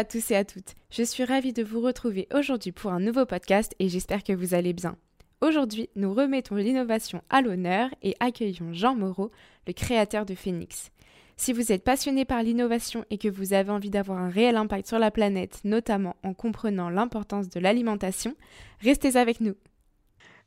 Bonjour 0.00 0.08
à 0.08 0.18
tous 0.18 0.30
et 0.30 0.36
à 0.36 0.44
toutes. 0.46 0.74
Je 0.90 1.02
suis 1.02 1.24
ravie 1.24 1.52
de 1.52 1.62
vous 1.62 1.82
retrouver 1.82 2.26
aujourd'hui 2.32 2.72
pour 2.72 2.90
un 2.90 3.00
nouveau 3.00 3.26
podcast 3.26 3.74
et 3.78 3.90
j'espère 3.90 4.24
que 4.24 4.32
vous 4.32 4.54
allez 4.54 4.72
bien. 4.72 4.96
Aujourd'hui, 5.42 5.90
nous 5.94 6.14
remettons 6.14 6.54
l'innovation 6.54 7.20
à 7.28 7.42
l'honneur 7.42 7.90
et 8.00 8.16
accueillons 8.18 8.72
Jean 8.72 8.94
Moreau, 8.94 9.30
le 9.66 9.74
créateur 9.74 10.24
de 10.24 10.34
Phoenix. 10.34 10.90
Si 11.36 11.52
vous 11.52 11.70
êtes 11.70 11.84
passionné 11.84 12.24
par 12.24 12.42
l'innovation 12.42 13.04
et 13.10 13.18
que 13.18 13.28
vous 13.28 13.52
avez 13.52 13.70
envie 13.70 13.90
d'avoir 13.90 14.16
un 14.16 14.30
réel 14.30 14.56
impact 14.56 14.88
sur 14.88 14.98
la 14.98 15.10
planète, 15.10 15.60
notamment 15.64 16.16
en 16.22 16.32
comprenant 16.32 16.88
l'importance 16.88 17.50
de 17.50 17.60
l'alimentation, 17.60 18.34
restez 18.80 19.18
avec 19.18 19.42
nous. 19.42 19.54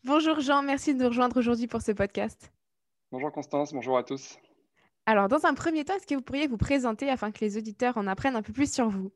Bonjour 0.03 0.39
Jean, 0.39 0.63
merci 0.63 0.95
de 0.95 1.03
nous 1.03 1.09
rejoindre 1.09 1.37
aujourd'hui 1.37 1.67
pour 1.67 1.83
ce 1.83 1.91
podcast. 1.91 2.51
Bonjour 3.11 3.31
Constance, 3.31 3.71
bonjour 3.71 3.99
à 3.99 4.03
tous. 4.03 4.35
Alors, 5.05 5.27
dans 5.27 5.45
un 5.45 5.53
premier 5.53 5.85
temps, 5.85 5.95
est-ce 5.95 6.07
que 6.07 6.15
vous 6.15 6.21
pourriez 6.21 6.47
vous 6.47 6.57
présenter 6.57 7.07
afin 7.07 7.31
que 7.31 7.45
les 7.45 7.55
auditeurs 7.55 7.97
en 7.97 8.07
apprennent 8.07 8.35
un 8.35 8.41
peu 8.41 8.53
plus 8.53 8.73
sur 8.73 8.89
vous? 8.89 9.11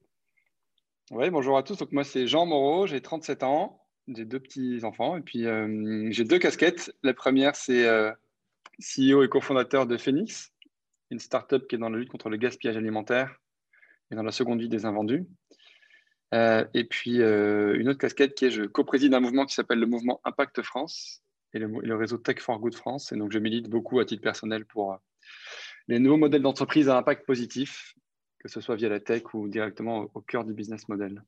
Oui, 1.10 1.30
bonjour 1.30 1.58
à 1.58 1.64
tous. 1.64 1.78
Donc, 1.78 1.94
moi, 1.94 2.04
c'est 2.04 2.28
Jean 2.28 2.46
Moreau, 2.46 2.86
j'ai 2.86 3.00
37 3.00 3.44
ans, 3.44 3.82
j'ai 4.10 4.26
deux 4.26 4.42
petits-enfants 4.42 5.16
et 5.16 5.22
puis 5.22 5.46
euh, 5.46 6.10
j'ai 6.12 6.26
deux 6.26 6.38
casquettes. 6.38 6.94
La 7.02 7.14
première, 7.14 7.56
c'est 7.56 7.88
euh, 7.88 8.12
CEO 8.82 9.24
et 9.24 9.30
cofondateur 9.30 9.88
de 9.88 9.96
Phoenix, 9.96 10.52
une 11.10 11.20
startup 11.20 11.66
qui 11.66 11.76
est 11.76 11.78
dans 11.78 11.90
la 11.90 11.98
lutte 11.98 12.10
contre 12.10 12.28
le 12.28 12.36
gaspillage 12.36 12.76
alimentaire 12.76 13.40
et 14.12 14.16
dans 14.16 14.24
la 14.24 14.34
seconde 14.34 14.60
vie 14.60 14.68
des 14.68 14.84
invendus. 14.84 15.26
Euh, 16.34 16.66
et 16.74 16.84
puis 16.84 17.20
une 17.20 17.88
autre 17.88 18.00
casquette 18.00 18.36
qui 18.36 18.46
est 18.46 18.52
je 18.52 18.64
co-préside 18.64 19.14
un 19.14 19.22
mouvement 19.22 19.46
qui 19.46 19.56
s'appelle 19.56 19.80
le 19.80 19.86
mouvement 19.86 20.20
Impact 20.26 20.62
France 20.62 21.24
et 21.54 21.60
le, 21.60 21.68
le, 21.68 21.96
réseau 21.96 22.18
Tech 22.18 22.40
for 22.40 22.60
Good 22.60 22.76
France. 22.76 23.14
Et 23.14 23.16
donc 23.16 23.32
je 23.32 23.40
milite 23.40 23.70
beaucoup 23.70 24.02
à 24.02 24.06
titre 24.06 24.24
personnel 24.24 24.66
pour 24.66 24.98
les 25.88 26.00
nouveaux 26.00 26.18
modèles 26.18 26.42
d'entreprise 26.42 26.90
à 26.90 26.98
impact 26.98 27.26
positif, 27.26 27.96
que 28.48 28.54
ce 28.54 28.62
soit 28.62 28.76
via 28.76 28.90
la 28.90 29.00
tech 29.00 29.34
ou 29.34 29.48
directement 29.48 30.10
au 30.14 30.22
cœur 30.22 30.46
du 30.46 30.54
business 30.54 30.88
model. 30.88 31.22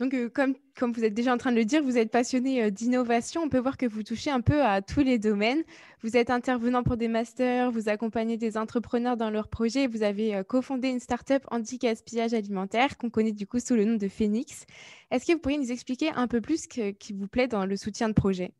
Donc, 0.00 0.14
euh, 0.14 0.30
comme, 0.30 0.54
comme, 0.76 0.92
vous 0.92 1.04
êtes 1.04 1.14
déjà 1.14 1.32
en 1.32 1.36
train 1.36 1.52
de 1.52 1.56
le 1.56 1.64
dire, 1.64 1.82
vous 1.82 1.98
êtes 1.98 2.10
passionné 2.10 2.64
euh, 2.64 2.70
d'innovation. 2.70 3.42
On 3.42 3.48
peut 3.48 3.58
voir 3.58 3.76
que 3.76 3.86
vous 3.86 4.02
touchez 4.02 4.30
un 4.30 4.40
peu 4.40 4.64
à 4.64 4.80
tous 4.80 5.00
les 5.00 5.18
domaines. 5.18 5.62
Vous 6.00 6.16
êtes 6.16 6.30
intervenant 6.30 6.82
pour 6.82 6.96
des 6.96 7.08
masters, 7.08 7.70
vous 7.70 7.88
accompagnez 7.88 8.36
des 8.36 8.56
entrepreneurs 8.56 9.16
dans 9.16 9.30
leurs 9.30 9.48
projets. 9.48 9.86
Vous 9.86 10.02
avez 10.02 10.34
euh, 10.34 10.42
cofondé 10.42 10.88
une 10.88 10.98
start-up 10.98 11.44
anti-gaspillage 11.50 12.32
alimentaire 12.32 12.96
qu'on 12.96 13.10
connaît 13.10 13.32
du 13.32 13.46
coup 13.46 13.60
sous 13.60 13.76
le 13.76 13.84
nom 13.84 13.96
de 13.96 14.08
Phoenix. 14.08 14.64
Est-ce 15.10 15.26
que 15.26 15.34
vous 15.34 15.38
pourriez 15.38 15.58
nous 15.58 15.70
expliquer 15.70 16.10
un 16.16 16.26
peu 16.26 16.40
plus 16.40 16.64
ce 16.64 16.90
qui 16.90 17.12
vous 17.12 17.28
plaît 17.28 17.48
dans 17.48 17.66
le 17.66 17.76
soutien 17.76 18.08
de 18.08 18.14
projet? 18.14 18.54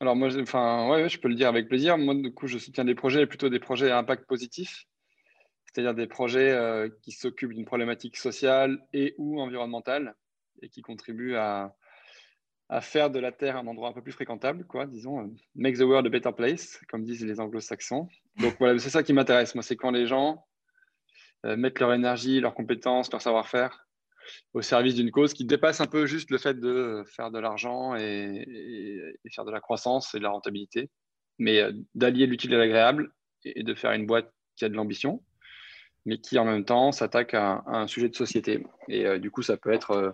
Alors 0.00 0.14
moi, 0.14 0.28
enfin, 0.40 0.88
ouais, 0.90 1.08
je 1.08 1.18
peux 1.18 1.28
le 1.28 1.34
dire 1.34 1.48
avec 1.48 1.68
plaisir. 1.68 1.96
Moi, 1.96 2.14
du 2.14 2.32
coup, 2.32 2.46
je 2.46 2.58
soutiens 2.58 2.84
des 2.84 2.94
projets, 2.94 3.26
plutôt 3.26 3.48
des 3.48 3.60
projets 3.60 3.90
à 3.90 3.98
impact 3.98 4.26
positif, 4.26 4.86
c'est-à-dire 5.76 5.94
des 5.94 6.06
projets 6.06 6.52
euh, 6.52 6.88
qui 7.02 7.12
s'occupent 7.12 7.52
d'une 7.52 7.66
problématique 7.66 8.16
sociale 8.16 8.78
et 8.94 9.14
ou 9.18 9.42
environnementale 9.42 10.14
et 10.62 10.70
qui 10.70 10.80
contribuent 10.80 11.34
à, 11.34 11.76
à, 12.70 12.80
faire 12.80 13.10
de 13.10 13.18
la 13.18 13.30
Terre 13.30 13.58
un 13.58 13.66
endroit 13.66 13.90
un 13.90 13.92
peu 13.92 14.00
plus 14.00 14.12
fréquentable, 14.12 14.64
quoi, 14.64 14.86
disons, 14.86 15.20
euh, 15.20 15.26
make 15.54 15.76
the 15.76 15.82
world 15.82 16.06
a 16.06 16.08
better 16.08 16.32
place, 16.32 16.80
comme 16.88 17.04
disent 17.04 17.26
les 17.26 17.40
anglo-saxons. 17.40 18.08
Donc 18.40 18.56
voilà, 18.58 18.78
c'est 18.78 18.88
ça 18.88 19.02
qui 19.02 19.12
m'intéresse. 19.12 19.54
Moi, 19.54 19.62
c'est 19.62 19.76
quand 19.76 19.90
les 19.90 20.06
gens 20.06 20.46
euh, 21.44 21.58
mettent 21.58 21.78
leur 21.78 21.92
énergie, 21.92 22.40
leurs 22.40 22.54
compétences, 22.54 23.12
leur 23.12 23.20
savoir-faire 23.20 23.86
au 24.54 24.62
service 24.62 24.94
d'une 24.94 25.10
cause 25.10 25.34
qui 25.34 25.44
dépasse 25.44 25.82
un 25.82 25.86
peu 25.86 26.06
juste 26.06 26.30
le 26.30 26.38
fait 26.38 26.58
de 26.58 27.04
faire 27.06 27.30
de 27.30 27.38
l'argent 27.38 27.94
et, 27.96 29.14
faire 29.30 29.44
de 29.44 29.52
la 29.52 29.60
croissance 29.60 30.14
et 30.14 30.18
de 30.18 30.22
la 30.22 30.30
rentabilité, 30.30 30.88
mais 31.38 31.60
d'allier 31.94 32.26
l'utile 32.26 32.54
et 32.54 32.56
l'agréable 32.56 33.12
et 33.44 33.62
de 33.62 33.74
faire 33.74 33.92
une 33.92 34.06
boîte 34.06 34.32
qui 34.56 34.64
a 34.64 34.70
de 34.70 34.74
l'ambition, 34.74 35.22
mais 36.06 36.18
qui 36.18 36.38
en 36.38 36.44
même 36.44 36.64
temps 36.64 36.92
s'attaque 36.92 37.34
à, 37.34 37.62
un 37.66 37.86
sujet 37.86 38.08
de 38.08 38.14
société. 38.14 38.64
Et 38.88 39.06
euh, 39.06 39.18
du 39.18 39.30
coup, 39.30 39.42
ça 39.42 39.56
peut 39.56 39.72
être 39.72 39.90
euh, 39.90 40.12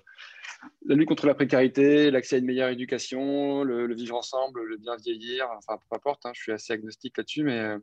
la 0.86 0.94
lutte 0.96 1.08
contre 1.08 1.26
la 1.26 1.34
précarité, 1.34 2.10
l'accès 2.10 2.36
à 2.36 2.38
une 2.38 2.46
meilleure 2.46 2.70
éducation, 2.70 3.62
le, 3.62 3.94
vivre 3.94 4.16
ensemble, 4.16 4.64
le 4.64 4.78
bien 4.78 4.96
vieillir, 4.96 5.48
enfin 5.56 5.78
peu 5.90 5.96
importe, 5.96 6.26
hein, 6.26 6.32
je 6.34 6.40
suis 6.40 6.52
assez 6.52 6.72
agnostique 6.72 7.16
là-dessus, 7.16 7.44
mais 7.44 7.76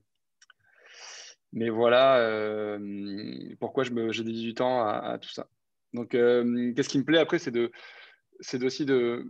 mais 1.52 1.70
voilà 1.70 2.78
pourquoi 3.60 3.84
j'ai 3.84 4.24
dédié 4.24 4.44
du 4.44 4.54
temps 4.54 4.86
à, 4.86 5.18
tout 5.20 5.30
ça. 5.30 5.48
Donc, 5.94 6.14
euh, 6.14 6.74
qu'est-ce 6.76 6.90
qui 6.90 7.00
me 7.00 7.04
plaît 7.04 7.18
après, 7.20 7.40
c'est 7.40 7.54
c'est 8.40 8.64
aussi 8.64 8.86
de 8.86 9.26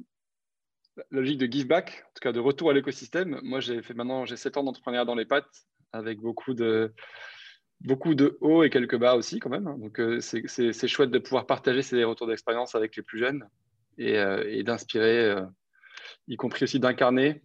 la 0.97 1.03
logique 1.12 1.38
de 1.38 1.45
give 1.45 1.68
back, 1.68 2.03
en 2.06 2.12
tout 2.13 2.22
cas 2.22 2.31
de 2.31 2.39
retour 2.39 2.69
à 2.69 2.73
l'écosystème. 2.73 3.39
Moi, 3.44 3.59
j'ai 3.62 3.81
fait 3.81 3.94
maintenant, 3.94 4.25
j'ai 4.25 4.35
7 4.35 4.57
ans 4.57 4.63
d'entrepreneuriat 4.63 5.06
dans 5.06 5.16
les 5.16 5.25
pattes, 5.25 5.66
avec 5.94 6.19
beaucoup 6.19 6.53
de, 6.53 6.94
beaucoup 7.81 8.16
de 8.16 8.38
hauts 8.41 8.63
et 8.63 8.69
quelques 8.69 8.97
bas 8.97 9.16
aussi 9.16 9.40
quand 9.40 9.50
même. 9.50 9.66
Donc, 9.79 10.00
euh, 10.00 10.19
c'est 10.19 10.88
chouette 10.88 11.12
de 11.12 11.19
pouvoir 11.19 11.45
partager 11.45 11.81
ces 11.81 12.03
retours 12.03 12.28
d'expérience 12.28 12.75
avec 12.75 12.95
les 12.95 13.03
plus 13.03 13.19
jeunes 13.19 13.47
et, 13.97 14.17
euh, 14.17 14.63
d'inspirer, 14.63 15.35
y 16.28 16.35
compris 16.35 16.63
aussi 16.63 16.79
d'incarner 16.79 17.41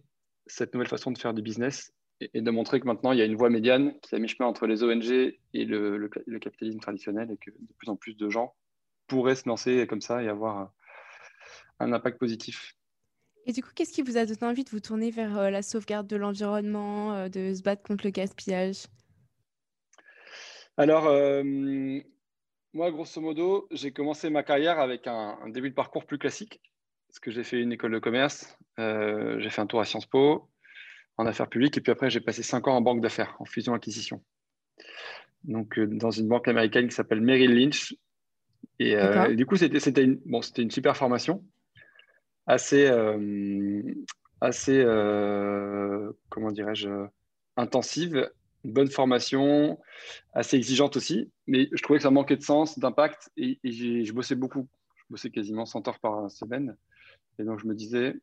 cette 0.47 0.73
nouvelle 0.73 0.87
façon 0.87 1.11
de 1.11 1.17
faire 1.17 1.33
du 1.33 1.41
business 1.41 1.93
et, 2.21 2.41
de 2.41 2.51
montrer 2.51 2.79
que 2.79 2.85
maintenant, 2.85 3.11
il 3.11 3.19
y 3.19 3.21
a 3.21 3.25
une 3.25 3.35
voie 3.35 3.49
médiane 3.49 3.97
qui 4.01 4.15
a 4.15 4.19
mis 4.19 4.27
chemin 4.27 4.47
entre 4.47 4.67
les 4.67 4.83
ONG 4.83 5.11
et 5.11 5.65
le, 5.65 6.09
capitalisme 6.39 6.79
traditionnel 6.79 7.31
et 7.31 7.37
que 7.37 7.51
de 7.51 7.73
plus 7.77 7.89
en 7.89 7.95
plus 7.95 8.15
de 8.15 8.29
gens 8.29 8.53
pourrait 9.07 9.35
se 9.35 9.47
lancer 9.47 9.85
comme 9.87 10.01
ça 10.01 10.23
et 10.23 10.29
avoir 10.29 10.71
un 11.79 11.93
impact 11.93 12.19
positif. 12.19 12.75
Et 13.47 13.53
du 13.53 13.61
coup, 13.61 13.69
qu'est-ce 13.75 13.93
qui 13.93 14.01
vous 14.01 14.17
a 14.17 14.25
donné 14.25 14.43
envie 14.43 14.63
de 14.63 14.69
vous 14.71 14.79
tourner 14.79 15.11
vers 15.11 15.37
euh, 15.37 15.49
la 15.51 15.61
sauvegarde 15.61 16.07
de 16.07 16.15
l'environnement, 16.15 17.13
euh, 17.13 17.29
de 17.29 17.53
se 17.53 17.61
battre 17.61 17.83
contre 17.83 18.05
le 18.05 18.09
gaspillage? 18.09 18.85
Alors, 20.77 21.07
euh, 21.07 21.43
moi, 22.73 22.91
grosso 22.91 23.21
modo, 23.21 23.67
j'ai 23.71 23.91
commencé 23.91 24.29
ma 24.29 24.43
carrière 24.43 24.79
avec 24.79 25.07
un, 25.07 25.37
début 25.49 25.69
de 25.69 25.75
parcours 25.75 26.05
plus 26.05 26.17
classique, 26.17 26.61
parce 27.07 27.19
que 27.19 27.31
j'ai 27.31 27.43
fait 27.43 27.61
une 27.61 27.71
école 27.71 27.93
de 27.93 27.99
commerce, 27.99 28.57
j'ai 28.77 29.49
fait 29.49 29.61
un 29.61 29.67
tour 29.67 29.79
à 29.79 29.85
Sciences 29.85 30.05
Po 30.05 30.49
en 31.17 31.25
affaires 31.25 31.47
publiques, 31.47 31.77
et 31.77 31.81
puis 31.81 31.91
après, 31.91 32.09
j'ai 32.09 32.19
passé 32.19 32.43
cinq 32.43 32.67
ans 32.67 32.75
en 32.75 32.81
banque 32.81 33.01
d'affaires, 33.01 33.37
en 33.39 33.45
fusion-acquisition. 33.45 34.21
Donc, 35.45 35.79
dans 35.79 36.11
une 36.11 36.27
banque 36.27 36.49
américaine 36.49 36.89
qui 36.89 36.95
s'appelle 36.95 37.21
Merrill 37.21 37.55
Lynch, 37.55 37.95
et, 38.79 38.95
euh, 38.95 39.33
du 39.35 39.45
coup, 39.45 39.55
c'était 39.55 40.03
une, 40.03 40.19
bon, 40.25 40.41
une 40.57 40.71
super 40.71 40.97
formation, 40.97 41.43
assez, 42.45 42.87
euh, 42.87 43.81
assez 44.41 44.79
euh, 44.79 46.11
comment 46.29 46.51
dirais-je, 46.51 46.89
intensive, 47.57 48.29
une 48.65 48.73
bonne 48.73 48.89
formation, 48.89 49.79
assez 50.33 50.57
exigeante 50.57 50.97
aussi, 50.97 51.31
mais 51.47 51.69
je 51.71 51.81
trouvais 51.83 51.99
que 51.99 52.03
ça 52.03 52.11
manquait 52.11 52.35
de 52.35 52.41
sens, 52.41 52.79
d'impact, 52.79 53.29
et, 53.37 53.59
je 53.63 54.11
bossais 54.11 54.35
beaucoup. 54.35 54.67
Je 54.95 55.03
bossais 55.09 55.29
quasiment 55.29 55.65
100 55.65 55.87
heures 55.87 55.99
par 55.99 56.29
semaine. 56.31 56.75
Et 57.37 57.43
donc, 57.43 57.59
je 57.59 57.67
me 57.67 57.75
disais, 57.75 58.15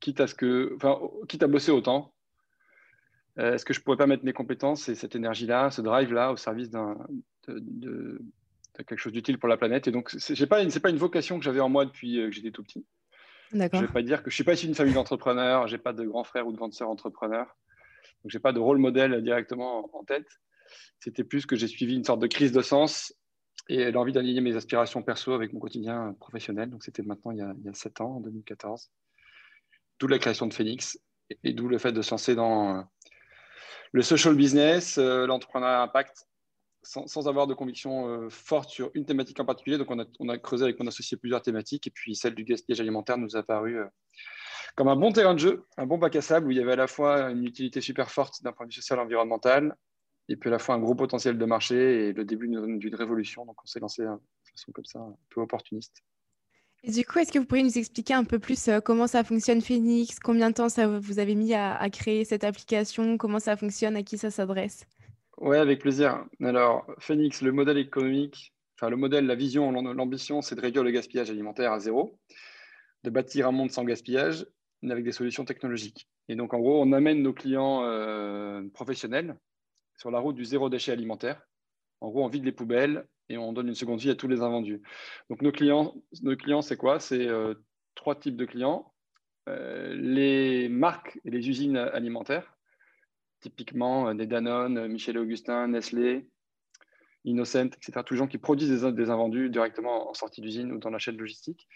quitte 0.00 0.20
à, 0.20 0.26
ce 0.26 0.34
que, 0.34 0.72
enfin, 0.76 0.98
quitte 1.28 1.42
à 1.42 1.46
bosser 1.46 1.70
autant, 1.70 2.14
est-ce 3.36 3.64
que 3.64 3.72
je 3.72 3.80
pourrais 3.80 3.96
pas 3.96 4.06
mettre 4.06 4.24
mes 4.24 4.32
compétences 4.32 4.88
et 4.88 4.94
cette 4.94 5.14
énergie-là, 5.14 5.70
ce 5.70 5.82
drive-là 5.82 6.32
au 6.32 6.36
service 6.36 6.70
d'un, 6.70 6.96
de, 7.48 8.20
quelque 8.76 8.96
chose 8.96 9.12
d'utile 9.12 9.38
pour 9.38 9.48
la 9.48 9.56
planète? 9.56 9.88
Et 9.88 9.90
donc, 9.90 10.10
ce 10.10 10.32
n'est 10.32 10.46
pas, 10.46 10.62
une, 10.62 10.70
pas 10.72 10.90
une 10.90 10.96
vocation 10.96 11.38
que 11.38 11.44
j'avais 11.44 11.60
en 11.60 11.68
moi 11.68 11.84
depuis 11.84 12.18
euh, 12.18 12.26
que 12.26 12.32
j'étais 12.32 12.50
tout 12.50 12.62
petit. 12.62 12.86
Je 13.52 13.56
ne 13.58 13.86
vais 13.86 13.92
pas 13.92 14.02
dire 14.02 14.22
que 14.22 14.30
je 14.30 14.34
ne 14.34 14.36
suis 14.36 14.44
pas 14.44 14.54
issu 14.54 14.66
d'une 14.66 14.74
famille 14.74 14.94
d'entrepreneurs, 14.94 15.66
je 15.66 15.74
n'ai 15.74 15.82
pas 15.82 15.92
de 15.92 16.04
grand 16.04 16.24
frère 16.24 16.46
ou 16.46 16.52
de 16.52 16.56
grande 16.56 16.72
sœur 16.72 16.88
entrepreneur. 16.88 17.56
Donc, 18.22 18.30
je 18.30 18.36
n'ai 18.36 18.40
pas 18.40 18.52
de 18.52 18.60
rôle 18.60 18.78
modèle 18.78 19.22
directement 19.22 19.88
en 19.94 20.04
tête. 20.04 20.26
C'était 20.98 21.24
plus 21.24 21.46
que 21.46 21.56
j'ai 21.56 21.66
suivi 21.66 21.94
une 21.96 22.04
sorte 22.04 22.20
de 22.20 22.26
crise 22.26 22.52
de 22.52 22.60
sens 22.60 23.14
et 23.68 23.90
l'envie 23.90 24.12
d'aligner 24.12 24.40
mes 24.40 24.56
aspirations 24.56 25.02
perso 25.02 25.32
avec 25.32 25.52
mon 25.52 25.60
quotidien 25.60 26.14
professionnel. 26.20 26.70
Donc, 26.70 26.84
c'était 26.84 27.02
maintenant 27.02 27.30
il 27.30 27.38
y, 27.38 27.42
a, 27.42 27.52
il 27.64 27.74
7 27.74 28.00
ans, 28.00 28.16
en 28.16 28.20
2014. 28.20 28.90
D'où 29.98 30.06
la 30.06 30.18
création 30.18 30.46
de 30.46 30.54
Phoenix 30.54 30.98
et, 31.44 31.52
d'où 31.52 31.68
le 31.68 31.78
fait 31.78 31.92
de 31.92 32.02
se 32.02 32.10
lancer 32.10 32.34
dans 32.34 32.78
euh, 32.78 32.82
le 33.92 34.02
social 34.02 34.34
business, 34.34 34.98
euh, 34.98 35.26
l'entrepreneuriat 35.26 35.82
impact 35.82 36.26
sans, 36.82 37.28
avoir 37.28 37.46
de 37.46 37.54
conviction 37.54 38.08
euh, 38.08 38.30
forte 38.30 38.70
sur 38.70 38.90
une 38.94 39.04
thématique 39.04 39.38
en 39.40 39.44
particulier. 39.44 39.78
Donc, 39.78 39.90
on 39.90 40.28
a, 40.28 40.38
creusé 40.38 40.64
avec 40.64 40.78
mon 40.80 40.86
associé 40.86 41.16
plusieurs 41.16 41.42
thématiques. 41.42 41.86
Et 41.86 41.90
puis, 41.90 42.14
celle 42.14 42.34
du 42.34 42.44
gaspillage 42.44 42.80
alimentaire 42.80 43.18
nous 43.18 43.36
a 43.36 43.42
paru 43.42 43.78
euh, 43.78 43.86
comme 44.76 44.88
un 44.88 44.96
bon 44.96 45.12
terrain 45.12 45.34
de 45.34 45.38
jeu, 45.38 45.64
un 45.76 45.86
bon 45.86 45.98
bac 45.98 46.16
à 46.16 46.22
sable 46.22 46.48
où 46.48 46.50
il 46.50 46.56
y 46.56 46.60
avait 46.60 46.72
à 46.72 46.76
la 46.76 46.86
fois 46.86 47.30
une 47.30 47.44
utilité 47.44 47.80
super 47.80 48.10
forte 48.10 48.42
d'un 48.42 48.52
point 48.52 48.66
de 48.66 48.70
vue 48.70 48.80
social 48.80 48.98
et 48.98 49.02
environnemental, 49.02 49.76
et 50.28 50.36
puis 50.36 50.48
à 50.48 50.52
la 50.52 50.58
fois 50.58 50.74
un 50.74 50.78
gros 50.78 50.94
potentiel 50.94 51.38
de 51.38 51.44
marché 51.44 52.08
et 52.08 52.12
le 52.12 52.24
début 52.24 52.48
d'une 52.48 52.94
révolution. 52.94 53.44
Donc, 53.46 53.56
on 53.62 53.66
s'est 53.66 53.80
lancé 53.80 54.02
hein, 54.02 54.20
de 54.44 54.50
façon 54.50 54.72
comme 54.72 54.84
ça, 54.84 54.98
un 55.00 55.16
peu 55.30 55.40
opportuniste. 55.40 56.02
Et 56.82 56.92
du 56.92 57.04
coup, 57.04 57.18
est-ce 57.18 57.30
que 57.30 57.38
vous 57.38 57.44
pourriez 57.44 57.64
nous 57.64 57.76
expliquer 57.76 58.14
un 58.14 58.24
peu 58.24 58.38
plus 58.38 58.68
euh, 58.68 58.80
comment 58.80 59.06
ça 59.06 59.22
fonctionne 59.22 59.60
Phoenix? 59.60 60.18
Combien 60.18 60.48
de 60.48 60.54
temps 60.54 60.70
ça 60.70 60.86
vous 60.86 61.18
avez 61.18 61.34
mis 61.34 61.52
à 61.52 61.90
créer 61.90 62.24
cette 62.24 62.42
application? 62.42 63.18
Comment 63.18 63.38
ça 63.38 63.56
fonctionne? 63.56 63.96
À 63.96 64.02
qui 64.02 64.16
ça 64.16 64.30
s'adresse? 64.30 64.86
Oui, 65.40 65.56
avec 65.56 65.80
plaisir. 65.80 66.24
Alors, 66.42 66.86
Phoenix, 66.98 67.40
le 67.40 67.52
modèle 67.52 67.78
économique, 67.78 68.54
enfin 68.76 68.90
le 68.90 68.96
modèle, 68.96 69.26
la 69.26 69.34
vision, 69.34 69.72
l'ambition, 69.72 70.42
c'est 70.42 70.54
de 70.54 70.60
réduire 70.60 70.84
le 70.84 70.90
gaspillage 70.90 71.30
alimentaire 71.30 71.72
à 71.72 71.80
zéro, 71.80 72.18
de 73.04 73.10
bâtir 73.10 73.48
un 73.48 73.52
monde 73.52 73.70
sans 73.70 73.84
gaspillage, 73.84 74.46
mais 74.82 74.92
avec 74.92 75.04
des 75.04 75.12
solutions 75.12 75.44
technologiques. 75.44 76.08
Et 76.28 76.36
donc, 76.36 76.54
en 76.54 76.60
gros, 76.60 76.80
on 76.82 76.92
amène 76.92 77.22
nos 77.22 77.32
clients 77.32 77.82
euh, 77.84 78.62
professionnels 78.72 79.36
sur 79.96 80.10
la 80.10 80.18
route 80.18 80.36
du 80.36 80.44
zéro 80.44 80.68
déchet 80.68 80.92
alimentaire. 80.92 81.42
En 82.00 82.08
gros, 82.08 82.24
on 82.24 82.28
vide 82.28 82.44
les 82.44 82.52
poubelles 82.52 83.06
et 83.28 83.36
on 83.36 83.52
donne 83.52 83.68
une 83.68 83.74
seconde 83.74 84.00
vie 84.00 84.10
à 84.10 84.14
tous 84.14 84.28
les 84.28 84.40
invendus. 84.40 84.82
Donc 85.28 85.42
nos 85.42 85.52
clients, 85.52 85.94
nos 86.22 86.36
clients 86.36 86.62
c'est 86.62 86.76
quoi? 86.76 86.98
C'est 86.98 87.28
euh, 87.28 87.54
trois 87.94 88.18
types 88.18 88.36
de 88.36 88.44
clients. 88.44 88.92
Euh, 89.48 89.94
les 89.94 90.68
marques 90.68 91.20
et 91.24 91.30
les 91.30 91.48
usines 91.48 91.76
alimentaires, 91.76 92.56
typiquement 93.40 94.14
des 94.14 94.26
Danone, 94.26 94.88
Michel 94.88 95.18
Augustin, 95.18 95.68
Nestlé, 95.68 96.28
Innocent, 97.24 97.66
etc. 97.66 98.02
Tous 98.04 98.14
les 98.14 98.18
gens 98.18 98.26
qui 98.26 98.38
produisent 98.38 98.82
des, 98.82 98.92
des 98.92 99.10
invendus 99.10 99.50
directement 99.50 100.10
en 100.10 100.14
sortie 100.14 100.40
d'usine 100.40 100.72
ou 100.72 100.78
dans 100.78 100.90
la 100.90 100.98
chaîne 100.98 101.16
logistique. 101.16 101.68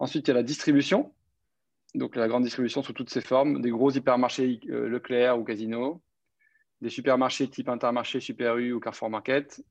Ensuite, 0.00 0.26
il 0.26 0.30
y 0.30 0.32
a 0.32 0.34
la 0.34 0.42
distribution, 0.42 1.12
donc 1.94 2.16
la 2.16 2.26
grande 2.26 2.42
distribution 2.42 2.82
sous 2.82 2.94
toutes 2.94 3.10
ses 3.10 3.20
formes, 3.20 3.60
des 3.60 3.70
gros 3.70 3.90
hypermarchés 3.90 4.58
Leclerc 4.64 5.38
ou 5.38 5.44
Casino, 5.44 6.00
des 6.80 6.88
supermarchés 6.88 7.48
type 7.48 7.68
Intermarché, 7.68 8.18
Super 8.18 8.56
U 8.56 8.72
ou 8.72 8.80
Carrefour 8.80 9.10
Market, 9.10 9.62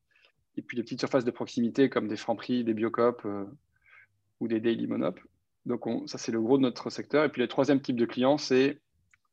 et 0.55 0.61
puis 0.61 0.77
des 0.77 0.83
petites 0.83 0.99
surfaces 0.99 1.25
de 1.25 1.31
proximité 1.31 1.89
comme 1.89 2.07
des 2.07 2.15
Franprix, 2.15 2.63
des 2.63 2.75
Biocop 2.75 3.23
euh, 3.25 3.45
ou 4.39 4.47
des 4.47 4.59
Daily 4.59 4.85
Monop. 4.85 5.19
Donc 5.65 5.85
ça, 6.05 6.19
c'est 6.19 6.31
le 6.31 6.39
gros 6.39 6.57
de 6.57 6.61
notre 6.61 6.91
secteur. 6.91 7.25
Et 7.25 7.29
puis 7.29 7.41
le 7.41 7.47
troisième 7.47 7.81
type 7.81 7.95
de 7.95 8.05
client, 8.05 8.37
c'est 8.37 8.79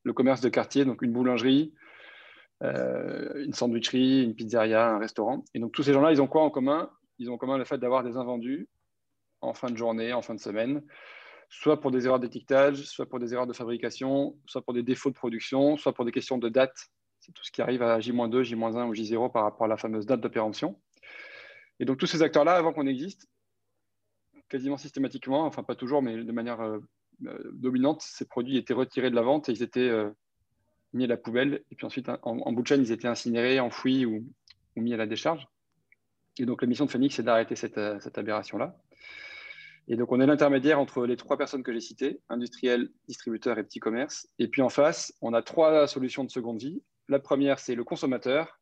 le 0.03 0.15
commerce 0.15 0.41
de 0.41 0.49
quartier, 0.49 0.87
donc 0.87 1.03
une 1.03 1.13
boulangerie, 1.13 1.75
euh, 2.63 3.45
une 3.45 3.53
sandwicherie, 3.53 4.23
une 4.23 4.35
pizzeria, 4.35 4.89
un 4.89 4.99
restaurant. 4.99 5.45
Et 5.53 5.59
donc 5.59 5.73
tous 5.73 5.83
ces 5.83 5.93
gens-là, 5.93 6.11
ils 6.11 6.23
ont 6.23 6.27
quoi 6.27 6.43
en 6.43 6.51
commun? 6.51 6.89
Ils 7.19 7.29
ont 7.31 7.35
en 7.35 7.39
commun 7.39 7.59
le 7.59 7.65
fait 7.67 7.77
d'avoir 7.77 8.03
des 8.03 8.17
invendus 8.17 8.67
en 9.47 9.55
fin 9.55 9.71
de 9.71 9.77
journée, 9.77 10.13
en 10.13 10.23
fin 10.23 10.35
de 10.35 10.41
semaine, 10.41 10.83
soit 11.49 11.81
pour 11.81 11.91
des 11.91 12.07
erreurs 12.07 12.21
d'étiquetage, 12.21 12.83
soit 12.83 13.07
pour 13.07 13.19
des 13.19 13.33
erreurs 13.33 13.47
de 13.47 13.53
fabrication, 13.53 14.37
soit 14.47 14.63
pour 14.63 14.75
des 14.75 14.83
défauts 14.83 15.11
de 15.11 15.15
production, 15.15 15.77
soit 15.77 15.93
pour 15.93 16.05
des 16.05 16.13
questions 16.13 16.39
de 16.39 16.49
date. 16.49 16.77
C'est 17.21 17.33
tout 17.33 17.45
ce 17.45 17.51
qui 17.51 17.63
arrive 17.63 17.83
à 17.83 17.99
J-2, 18.01 18.43
J-1 18.43 18.89
ou 18.89 18.95
J0 18.95 19.33
par 19.33 19.45
rapport 19.45 19.65
à 19.65 19.69
la 19.69 19.77
fameuse 19.77 20.07
date 20.07 20.21
de 20.21 20.29
péremption. 20.29 20.81
Et 21.81 21.85
donc 21.85 21.99
tous 21.99 22.07
ces 22.07 22.23
acteurs-là, 22.23 22.57
avant 22.57 22.73
qu'on 22.73 22.87
existe, 22.87 23.29
quasiment 24.49 24.77
systématiquement, 24.77 25.45
enfin 25.45 25.63
pas 25.63 25.75
toujours, 25.75 26.03
mais 26.03 26.23
de 26.23 26.33
manière 26.33 26.61
euh, 26.61 26.79
euh, 27.27 27.51
dominante, 27.53 28.03
ces 28.03 28.27
produits 28.27 28.57
étaient 28.57 28.75
retirés 28.75 29.11
de 29.11 29.17
la 29.17 29.23
vente 29.23 29.49
et 29.49 29.53
ils 29.53 29.63
étaient 29.63 29.81
euh, 29.81 30.11
mis 30.93 31.05
à 31.05 31.09
la 31.09 31.17
poubelle. 31.17 31.63
Et 31.71 31.75
puis 31.75 31.87
ensuite, 31.87 32.09
en, 32.23 32.53
bout 32.53 32.63
de 32.63 32.67
chaîne, 32.67 32.83
ils 32.83 32.93
étaient 32.93 33.09
incinérés, 33.09 33.61
enfouis 33.61 34.07
ou, 34.07 34.25
mis 34.77 34.93
à 34.93 34.97
la 34.99 35.07
décharge. 35.07 35.47
Et 36.39 36.45
donc 36.45 36.61
la 36.61 36.69
mission 36.69 36.85
de 36.85 36.91
Phoenix, 36.91 37.15
c'est 37.15 37.23
d'arrêter 37.23 37.57
cette, 37.57 37.81
cette 38.03 38.19
aberration-là. 38.19 38.77
Et 39.89 39.97
donc 39.97 40.11
on 40.11 40.21
est 40.21 40.27
l'intermédiaire 40.27 40.81
entre 40.81 41.07
les 41.07 41.17
trois 41.17 41.39
personnes 41.39 41.63
que 41.63 41.73
j'ai 41.73 41.81
citées, 41.81 42.21
industriels, 42.29 42.91
distributeurs 43.07 43.59
et 43.59 43.65
petits 43.65 43.79
commerces. 43.79 44.29
Et 44.39 44.49
puis 44.49 44.63
en 44.63 44.69
face, 44.69 45.13
on 45.21 45.33
a 45.33 45.43
trois 45.43 45.87
solutions 45.87 46.25
de 46.25 46.31
seconde 46.31 46.59
vie. 46.59 46.83
La 47.09 47.21
première, 47.21 47.59
c'est 47.61 47.75
le 47.75 47.85
consommateur. 47.85 48.59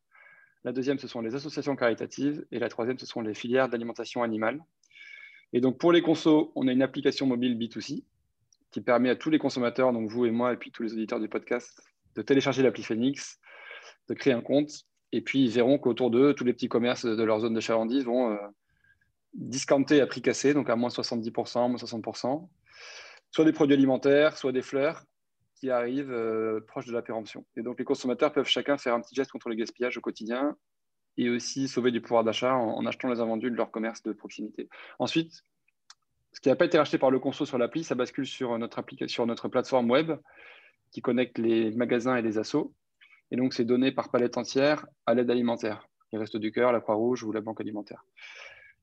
La 0.63 0.71
deuxième, 0.71 0.99
ce 0.99 1.07
sont 1.07 1.21
les 1.21 1.35
associations 1.35 1.75
caritatives. 1.75 2.45
Et 2.51 2.59
la 2.59 2.69
troisième, 2.69 2.99
ce 2.99 3.05
sont 3.05 3.21
les 3.21 3.33
filières 3.33 3.69
d'alimentation 3.69 4.21
animale. 4.23 4.63
Et 5.53 5.61
donc, 5.61 5.77
pour 5.77 5.91
les 5.91 6.01
consos, 6.01 6.51
on 6.55 6.67
a 6.67 6.71
une 6.71 6.81
application 6.81 7.25
mobile 7.25 7.57
B2C 7.57 8.03
qui 8.71 8.81
permet 8.81 9.09
à 9.09 9.15
tous 9.15 9.29
les 9.29 9.39
consommateurs, 9.39 9.93
donc 9.93 10.09
vous 10.09 10.25
et 10.25 10.31
moi, 10.31 10.53
et 10.53 10.57
puis 10.57 10.71
tous 10.71 10.83
les 10.83 10.93
auditeurs 10.93 11.19
du 11.19 11.29
podcast, 11.29 11.81
de 12.15 12.21
télécharger 12.21 12.61
l'appli 12.61 12.83
Phoenix, 12.83 13.39
de 14.09 14.13
créer 14.13 14.33
un 14.33 14.41
compte. 14.41 14.71
Et 15.11 15.21
puis, 15.21 15.45
ils 15.45 15.51
verront 15.51 15.77
qu'autour 15.77 16.11
d'eux, 16.11 16.33
tous 16.33 16.43
les 16.43 16.53
petits 16.53 16.67
commerces 16.67 17.05
de 17.05 17.23
leur 17.23 17.39
zone 17.39 17.53
de 17.53 17.59
chalandise 17.61 18.03
vont 18.03 18.31
euh, 18.31 18.37
discounter 19.35 20.01
à 20.01 20.07
prix 20.07 20.21
cassé, 20.21 20.53
donc 20.53 20.69
à 20.69 20.75
moins 20.75 20.89
70%, 20.89 21.69
moins 21.69 21.77
60%, 21.77 22.47
soit 23.31 23.45
des 23.45 23.53
produits 23.53 23.75
alimentaires, 23.75 24.37
soit 24.37 24.51
des 24.51 24.61
fleurs, 24.61 25.03
qui 25.55 25.69
arrivent 25.69 26.11
euh, 26.11 26.59
proche 26.67 26.85
de 26.85 26.93
la 26.93 27.01
péremption. 27.01 27.45
Et 27.55 27.61
donc, 27.61 27.79
les 27.79 27.85
consommateurs 27.85 28.31
peuvent 28.33 28.47
chacun 28.47 28.77
faire 28.77 28.93
un 28.93 29.01
petit 29.01 29.15
geste 29.15 29.31
contre 29.31 29.49
le 29.49 29.55
gaspillage 29.55 29.97
au 29.97 30.01
quotidien 30.01 30.55
et 31.17 31.29
aussi 31.29 31.67
sauver 31.67 31.91
du 31.91 32.01
pouvoir 32.01 32.23
d'achat 32.23 32.55
en, 32.55 32.85
achetant 32.85 33.09
les 33.09 33.21
invendus 33.21 33.49
de 33.49 33.55
leur 33.55 33.71
commerce 33.71 34.03
de 34.03 34.11
proximité. 34.11 34.67
Ensuite, 34.99 35.43
ce 36.33 36.41
qui 36.41 36.49
n'a 36.49 36.57
pas 36.57 36.65
été 36.65 36.77
racheté 36.77 36.97
par 36.97 37.09
le 37.09 37.19
conso 37.19 37.45
sur 37.45 37.57
l'appli, 37.57 37.85
ça 37.85 37.95
bascule 37.95 38.27
sur 38.27 38.57
notre, 38.57 38.83
sur 39.07 39.25
notre 39.25 39.47
plateforme 39.47 39.89
web 39.89 40.11
qui 40.91 41.01
connecte 41.01 41.37
les 41.37 41.71
magasins 41.71 42.17
et 42.17 42.21
les 42.21 42.37
assos. 42.37 42.73
Et 43.31 43.37
donc, 43.37 43.53
c'est 43.53 43.63
donné 43.63 43.93
par 43.93 44.11
palette 44.11 44.37
entière 44.37 44.85
à 45.05 45.13
l'aide 45.13 45.31
alimentaire, 45.31 45.87
les 46.11 46.19
Restos 46.19 46.39
du 46.39 46.51
Cœur, 46.51 46.73
la 46.73 46.81
Croix-Rouge 46.81 47.23
ou 47.23 47.31
la 47.31 47.41
Banque 47.41 47.61
alimentaire. 47.61 48.05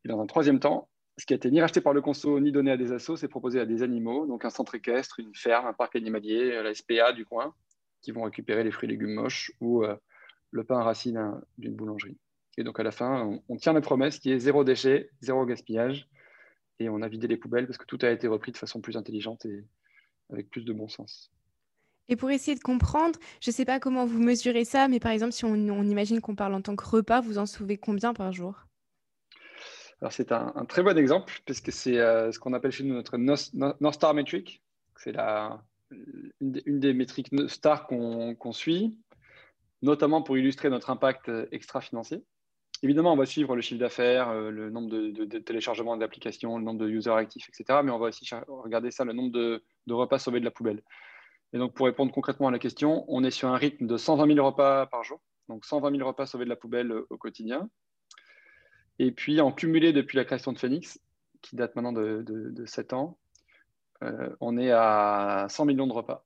Et 0.05 0.09
dans 0.09 0.21
un 0.21 0.27
troisième 0.27 0.59
temps, 0.59 0.89
ce 1.19 1.27
qui 1.27 1.35
a 1.35 1.37
été 1.37 1.51
ni 1.51 1.61
racheté 1.61 1.81
par 1.81 1.93
le 1.93 2.01
conso 2.01 2.41
ni 2.41 2.53
donné 2.53 2.71
à 2.71 2.77
des 2.77 2.93
assos, 2.93 3.17
c'est 3.17 3.29
proposé 3.29 3.61
à 3.61 3.67
des 3.67 3.83
animaux, 3.83 4.27
donc 4.27 4.45
un 4.45 4.51
centre 4.51 4.75
équestre, 4.75 5.21
une 5.21 5.35
ferme, 5.35 5.67
un 5.67 5.73
parc 5.73 5.95
animalier, 5.97 6.63
la 6.63 6.75
SPA 6.75 7.13
du 7.13 7.25
coin, 7.25 7.55
qui 8.01 8.13
vont 8.13 8.23
récupérer 8.23 8.65
les 8.65 8.71
fruits 8.71 8.89
et 8.89 8.93
légumes 8.93 9.15
moches 9.15 9.53
ou 9.61 9.85
euh, 9.85 9.97
le 10.51 10.65
pain 10.65 10.83
racine 10.83 11.41
d'une 11.59 11.75
boulangerie. 11.75 12.17
Et 12.59 12.65
donc 12.65 12.81
à 12.81 12.83
la 12.83 12.91
fin, 12.91 13.39
on, 13.49 13.57
tient 13.57 13.73
la 13.73 13.81
promesse 13.81 14.19
qui 14.19 14.31
est 14.31 14.39
zéro 14.39 14.65
déchet, 14.65 15.11
zéro 15.21 15.45
gaspillage, 15.47 16.09
et 16.79 16.89
on 16.89 17.01
a 17.03 17.09
vidé 17.09 17.29
les 17.29 17.37
poubelles 17.37 17.67
parce 17.67 17.79
que 17.79 17.87
tout 17.87 17.99
a 18.03 18.11
été 18.11 18.27
repris 18.27 18.53
de 18.53 18.57
façon 18.57 18.81
plus 18.81 18.97
intelligente 18.97 19.47
et 19.47 19.65
avec 20.31 20.51
plus 20.51 20.65
de 20.65 20.73
bon 20.73 20.89
sens. 20.89 21.31
Et 22.09 22.17
pour 22.17 22.31
essayer 22.31 22.57
de 22.57 22.63
comprendre, 22.63 23.19
je 23.41 23.51
ne 23.51 23.55
sais 23.55 23.65
pas 23.65 23.79
comment 23.79 24.05
vous 24.05 24.19
mesurez 24.19 24.65
ça, 24.65 24.89
mais 24.89 24.99
par 24.99 25.13
exemple, 25.13 25.33
si 25.33 25.45
on, 25.45 25.53
on 25.53 25.85
imagine 25.85 26.21
qu'on 26.21 26.35
parle 26.35 26.55
en 26.55 26.61
tant 26.61 26.75
que 26.75 26.85
repas, 26.85 27.21
vous 27.21 27.39
en 27.39 27.47
sauvez 27.47 27.79
combien 27.79 28.13
par 28.13 28.33
jour? 28.33 28.67
C'est 30.11 30.33
un, 30.33 30.65
très 30.69 30.83
bon 30.83 30.97
exemple, 30.99 31.41
puisque 31.45 31.71
c'est 31.73 31.99
euh, 31.99 32.33
ce 32.33 32.39
qu'on 32.39 32.53
appelle 32.53 32.73
chez 32.73 32.85
nous 32.85 32.95
notre 32.95 33.17
North 33.17 33.95
Star 33.95 34.15
Metric. 34.15 34.63
C'est 34.97 35.17
une, 35.17 36.61
une, 36.67 36.81
des 36.81 36.95
métriques 36.95 37.31
stars 37.49 37.87
qu'on 37.87 38.53
suit, 38.53 38.99
notamment 39.83 40.23
pour 40.23 40.37
illustrer 40.37 40.71
notre 40.71 40.91
impact 40.91 41.29
euh, 41.29 41.47
extra-financier. 41.53 42.25
Évidemment, 42.85 43.13
on 43.13 43.17
va 43.17 43.27
suivre 43.27 43.55
le 43.55 43.63
chiffre 43.63 43.79
d'affaires, 43.79 44.31
euh, 44.31 44.51
le 44.51 44.69
nombre 44.71 44.91
de, 44.91 45.39
téléchargements 45.39 45.97
d'applications, 45.97 46.59
le 46.59 46.65
nombre 46.65 46.81
de 46.81 46.89
users 46.89 47.13
actifs, 47.13 47.49
etc. 47.49 47.81
Mais 47.85 47.93
on 47.93 47.99
va 47.99 48.09
aussi 48.09 48.29
regarder 48.49 48.91
ça, 48.91 49.05
le 49.05 49.13
nombre 49.13 49.31
de, 49.31 49.63
repas 49.89 50.19
sauvés 50.19 50.41
de 50.41 50.45
la 50.45 50.51
poubelle. 50.51 50.83
Et 51.53 51.59
donc, 51.59 51.75
pour 51.75 51.87
répondre 51.87 52.13
concrètement 52.13 52.49
à 52.49 52.51
la 52.51 52.59
question, 52.59 53.05
on 53.07 53.23
est 53.23 53.31
sur 53.31 53.49
un 53.49 53.57
rythme 53.57 53.87
de 53.87 53.97
120 53.97 54.35
000 54.35 54.45
repas 54.45 54.87
par 54.87 55.05
jour. 55.05 55.21
Donc, 55.49 55.65
120 55.65 55.97
000 55.97 56.09
repas 56.09 56.27
sauvés 56.27 56.45
de 56.45 56.51
la 56.51 56.57
poubelle 56.57 56.93
au 57.09 57.17
quotidien. 57.19 57.69
Et 59.03 59.11
puis, 59.11 59.41
en 59.41 59.51
cumulé 59.51 59.93
depuis 59.93 60.17
la 60.17 60.25
création 60.25 60.53
de 60.53 60.61
Phoenix, 60.61 61.01
qui 61.41 61.57
date 61.57 61.75
maintenant 61.75 61.93
de, 61.93 62.23
de, 62.25 62.65
7 62.65 62.93
ans, 62.93 63.19
euh, 64.05 64.29
on 64.41 64.57
est 64.57 64.71
à 64.71 65.47
100 65.49 65.65
millions 65.65 65.89
de 65.89 65.93
repas. 65.93 66.25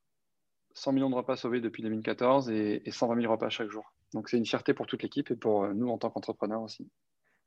100 0.74 0.92
millions 0.92 1.08
de 1.08 1.14
repas 1.14 1.36
sauvés 1.36 1.62
depuis 1.62 1.82
2014 1.82 2.50
et, 2.50 2.82
120 2.86 3.18
000 3.22 3.32
repas 3.32 3.48
chaque 3.48 3.70
jour. 3.70 3.94
Donc, 4.12 4.28
c'est 4.28 4.36
une 4.36 4.44
fierté 4.44 4.74
pour 4.74 4.86
toute 4.86 5.02
l'équipe 5.02 5.30
et 5.30 5.36
pour 5.36 5.64
euh, 5.64 5.72
nous 5.72 5.88
en 5.88 5.96
tant 5.96 6.10
qu'entrepreneurs 6.10 6.60
aussi. 6.60 6.86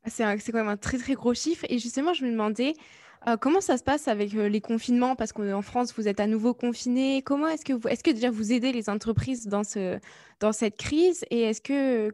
Ah, 0.03 0.09
c'est 0.09 0.51
quand 0.51 0.57
même 0.57 0.67
un 0.67 0.77
très, 0.77 0.98
très 0.98 1.13
gros 1.13 1.36
chiffre. 1.36 1.63
Et 1.69 1.77
justement, 1.77 2.13
je 2.13 2.25
me 2.25 2.31
demandais 2.31 2.74
euh, 3.27 3.38
comment 3.38 3.62
ça 3.62 3.77
se 3.77 3.83
passe 3.83 4.07
avec 4.07 4.33
les 4.33 4.62
confinements? 4.62 5.15
Parce 5.15 5.31
qu'en 5.31 5.62
France, 5.62 5.93
vous 5.95 6.07
êtes 6.07 6.19
à 6.19 6.25
nouveau 6.25 6.55
confinés. 6.55 7.21
Comment 7.21 7.50
est-ce 7.50 7.65
que, 7.65 7.88
est-ce 7.88 8.03
que 8.03 8.09
déjà 8.09 8.31
vous 8.31 8.51
aidez 8.51 8.71
les 8.71 8.89
entreprises 8.89 9.45
dans, 9.45 9.63
ce, 9.63 10.00
dans 10.39 10.53
cette 10.53 10.77
crise? 10.77 11.24
Et 11.29 11.51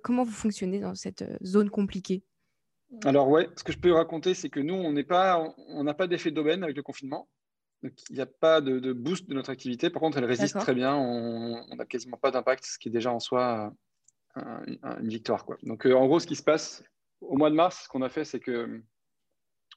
comment 0.04 0.26
vous 0.26 0.34
fonctionnez 0.34 0.82
dans 0.82 0.96
cette 0.96 1.24
zone 1.46 1.70
compliquée? 1.70 2.22
Alors 3.04 3.28
ouais, 3.30 3.50
ce 3.56 3.64
que 3.64 3.72
je 3.72 3.78
peux 3.78 3.92
raconter, 3.92 4.34
c'est 4.34 4.50
que 4.50 4.60
nous, 4.60 4.74
on 4.74 4.94
n'a 4.94 5.04
pas, 5.04 5.54
on 5.70 5.86
pas 5.94 6.08
d'effet 6.08 6.32
d'aubaine 6.32 6.64
avec 6.64 6.76
le 6.76 6.84
confinement. 6.84 7.28
Donc, 7.84 7.94
il 8.10 8.16
n'y 8.16 8.22
a 8.22 8.26
pas 8.26 8.62
de, 8.62 8.94
boost 8.94 9.30
de 9.30 9.34
notre 9.34 9.50
activité. 9.50 9.90
Par 9.90 10.02
contre, 10.02 10.18
elle 10.18 10.26
résiste 10.26 10.58
très 10.58 10.74
bien. 10.74 10.96
On 10.96 11.76
n'a 11.76 11.86
quasiment 11.86 12.18
pas 12.18 12.32
d'impact, 12.32 12.66
ce 12.66 12.80
qui 12.80 12.88
est 12.88 12.92
déjà 12.92 13.12
en 13.12 13.20
soi 13.20 13.74
une 14.36 15.08
victoire. 15.08 15.46
Quoi. 15.46 15.58
Donc, 15.64 15.86
euh, 15.86 15.94
en 15.94 16.08
gros, 16.08 16.20
ce 16.20 16.28
qui 16.28 16.36
se 16.36 16.44
passe 16.44 16.84
au 17.22 17.38
mois 17.38 17.50
de 17.50 17.56
mars, 17.56 17.84
ce 17.84 17.90
qu'on 17.90 18.02
a 18.02 18.10
fait, 18.10 18.26
c'est 18.26 18.40
que 18.40 18.82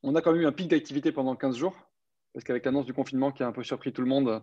on 0.02 0.14
a 0.14 0.22
quand 0.22 0.32
même 0.32 0.42
eu 0.42 0.46
un 0.46 0.52
pic 0.52 0.68
d'activité 0.68 1.12
pendant 1.12 1.36
15 1.36 1.56
jours. 1.56 1.76
Parce 2.32 2.44
qu'avec 2.44 2.64
l'annonce 2.64 2.86
du 2.86 2.92
confinement 2.92 3.32
qui 3.32 3.42
a 3.42 3.46
un 3.46 3.52
peu 3.52 3.64
surpris 3.64 3.92
tout 3.92 4.02
le 4.02 4.08
monde, 4.08 4.42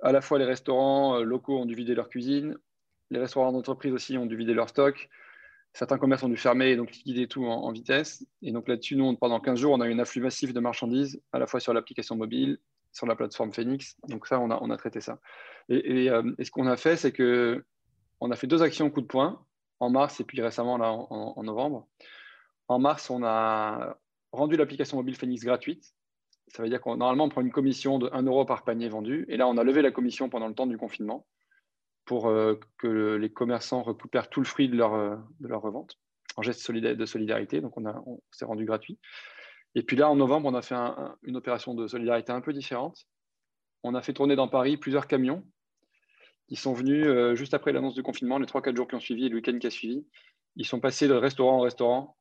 à 0.00 0.12
la 0.12 0.20
fois 0.20 0.38
les 0.38 0.44
restaurants 0.44 1.18
euh, 1.18 1.22
locaux 1.22 1.58
ont 1.58 1.66
dû 1.66 1.74
vider 1.74 1.94
leur 1.94 2.08
cuisine, 2.08 2.56
les 3.10 3.18
restaurants 3.18 3.52
d'entreprise 3.52 3.92
aussi 3.92 4.16
ont 4.18 4.26
dû 4.26 4.36
vider 4.36 4.54
leur 4.54 4.68
stock, 4.68 5.08
certains 5.76 5.98
commerces 5.98 6.22
ont 6.22 6.30
dû 6.30 6.38
fermer 6.38 6.70
et 6.70 6.76
donc 6.76 6.90
liquider 6.92 7.28
tout 7.28 7.44
en, 7.44 7.70
vitesse. 7.70 8.26
Et 8.40 8.50
donc 8.50 8.66
là-dessus, 8.66 8.96
nous, 8.96 9.14
pendant 9.16 9.40
15 9.40 9.58
jours, 9.58 9.72
on 9.74 9.80
a 9.82 9.86
eu 9.86 9.92
un 9.92 9.98
afflux 9.98 10.22
massif 10.22 10.54
de 10.54 10.60
marchandises, 10.60 11.20
à 11.32 11.38
la 11.38 11.46
fois 11.46 11.60
sur 11.60 11.74
l'application 11.74 12.16
mobile, 12.16 12.58
sur 12.92 13.06
la 13.06 13.14
plateforme 13.14 13.52
Phoenix. 13.52 13.94
Donc 14.08 14.26
ça, 14.26 14.40
on 14.40 14.70
a, 14.70 14.76
traité 14.78 15.02
ça. 15.02 15.18
Et, 15.68 16.08
euh, 16.08 16.22
ce 16.42 16.50
qu'on 16.50 16.66
a 16.66 16.78
fait, 16.78 16.96
c'est 16.96 17.12
que 17.12 17.62
on 18.20 18.30
a 18.30 18.36
fait 18.36 18.46
deux 18.46 18.62
actions 18.62 18.90
coup 18.90 19.02
de 19.02 19.06
poing 19.06 19.44
en 19.78 19.90
mars 19.90 20.18
et 20.18 20.24
puis 20.24 20.40
récemment 20.40 20.78
là 20.78 20.90
en, 20.90 21.42
novembre. 21.42 21.86
En 22.68 22.78
mars, 22.78 23.10
on 23.10 23.22
a 23.22 23.98
rendu 24.32 24.56
l'application 24.56 24.96
mobile 24.96 25.14
Phoenix 25.14 25.44
gratuite. 25.44 25.92
Ça 26.48 26.62
veut 26.62 26.70
dire 26.70 26.80
qu'on 26.80 26.96
normalement 26.96 27.24
on 27.24 27.28
prend 27.28 27.42
une 27.42 27.52
commission 27.52 27.98
de 27.98 28.08
1 28.14 28.22
euro 28.22 28.46
par 28.46 28.64
panier 28.64 28.88
vendu. 28.88 29.26
Et 29.28 29.36
là, 29.36 29.46
on 29.46 29.58
a 29.58 29.64
levé 29.64 29.82
la 29.82 29.90
commission 29.90 30.30
pendant 30.30 30.48
le 30.48 30.54
temps 30.54 30.66
du 30.66 30.78
confinement 30.78 31.26
pour 32.06 32.28
euh, 32.28 32.58
que 32.78 33.16
les 33.16 33.30
commerçants 33.30 33.82
récupèrent 33.82 34.30
tout 34.30 34.40
le 34.40 34.46
fruit 34.46 34.68
de 34.68 34.76
leur, 34.76 34.94
euh, 34.94 35.16
de 35.40 35.48
leur 35.48 35.60
revente 35.60 35.98
en 36.36 36.42
geste 36.42 36.70
de 36.70 37.06
solidarité. 37.06 37.60
Donc, 37.60 37.76
on, 37.76 37.86
on 37.86 38.22
s'est 38.30 38.44
rendu 38.44 38.64
gratuit. 38.64 38.98
Et 39.74 39.82
puis 39.82 39.96
là, 39.96 40.08
en 40.08 40.16
novembre, 40.16 40.48
on 40.48 40.54
a 40.54 40.62
fait 40.62 40.74
une 41.22 41.36
opération 41.36 41.74
de 41.74 41.86
solidarité 41.86 42.32
un 42.32 42.40
peu 42.40 42.52
différente. 42.52 43.06
On 43.82 43.94
a 43.94 44.02
fait 44.02 44.12
tourner 44.12 44.36
dans 44.36 44.48
Paris 44.48 44.76
plusieurs 44.76 45.06
camions 45.06 45.44
qui 46.48 46.56
sont 46.56 46.72
venus 46.72 47.06
euh, 47.06 47.34
juste 47.34 47.54
après 47.54 47.72
l'annonce 47.72 47.94
du 47.94 48.02
confinement, 48.02 48.38
les 48.38 48.46
3-4 48.46 48.76
jours 48.76 48.88
qui 48.88 48.94
ont 48.94 49.00
suivi 49.00 49.26
et 49.26 49.28
le 49.28 49.36
week-end 49.36 49.58
qui 49.58 49.66
a 49.66 49.70
suivi. 49.70 50.06
Ils 50.56 50.66
sont 50.66 50.80
passés 50.80 51.08
de 51.08 51.14
restaurant 51.14 51.58
en 51.58 51.60
restaurant 51.60 52.16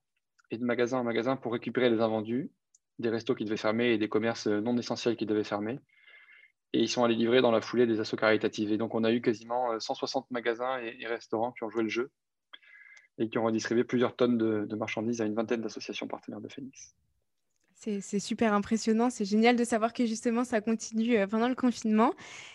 et 0.52 0.58
de 0.58 0.66
magasin 0.66 1.00
en 1.00 1.04
magasin 1.04 1.36
pour 1.36 1.54
récupérer 1.54 1.90
les 1.90 2.02
invendus 2.02 2.52
des 3.00 3.10
restos 3.10 3.36
qui 3.36 3.46
devaient 3.46 3.58
fermer 3.58 3.92
et 3.92 3.98
des 3.98 4.10
commerces 4.10 4.48
non 4.48 4.78
essentiels 4.78 5.18
qui 5.18 5.26
devaient 5.26 5.44
fermer. 5.44 5.80
Et 6.76 6.80
ils 6.80 6.90
sont 6.90 7.06
allés 7.06 7.16
livrer 7.16 7.40
dans 7.40 7.52
la 7.52 7.62
foulée 7.62 7.88
des 7.88 8.02
assauts 8.02 8.18
caritatifs. 8.18 8.70
Et 8.70 8.78
donc, 8.78 8.96
on 8.96 9.06
a 9.06 9.12
eu 9.14 9.22
quasiment 9.22 9.80
160 9.80 10.30
magasins 10.30 10.78
et, 10.80 11.08
restaurants 11.08 11.54
qui 11.54 11.64
ont 11.64 11.70
joué 11.70 11.84
le 11.84 11.90
jeu 11.90 12.12
et 13.18 13.30
qui 13.30 13.38
ont 13.38 13.46
redistribué 13.46 13.86
plusieurs 13.86 14.14
tonnes 14.18 14.38
de, 14.38 14.66
de 14.66 14.76
marchandises 14.76 15.22
à 15.22 15.26
une 15.26 15.36
vingtaine 15.36 15.62
d'associations 15.62 16.06
partenaires 16.06 16.42
de 16.42 16.50
Phoenix. 16.50 16.94
C'est 18.02 18.20
super 18.20 18.54
impressionnant, 18.54 19.12
c'est 19.12 19.26
génial 19.26 19.56
de 19.56 19.64
savoir 19.64 19.94
que 19.94 20.08
justement 20.08 20.44
ça 20.44 20.60
continue 20.60 21.18
euh, 21.18 21.28
pendant 21.28 21.48
le 21.48 21.54
confinement. 21.54 22.14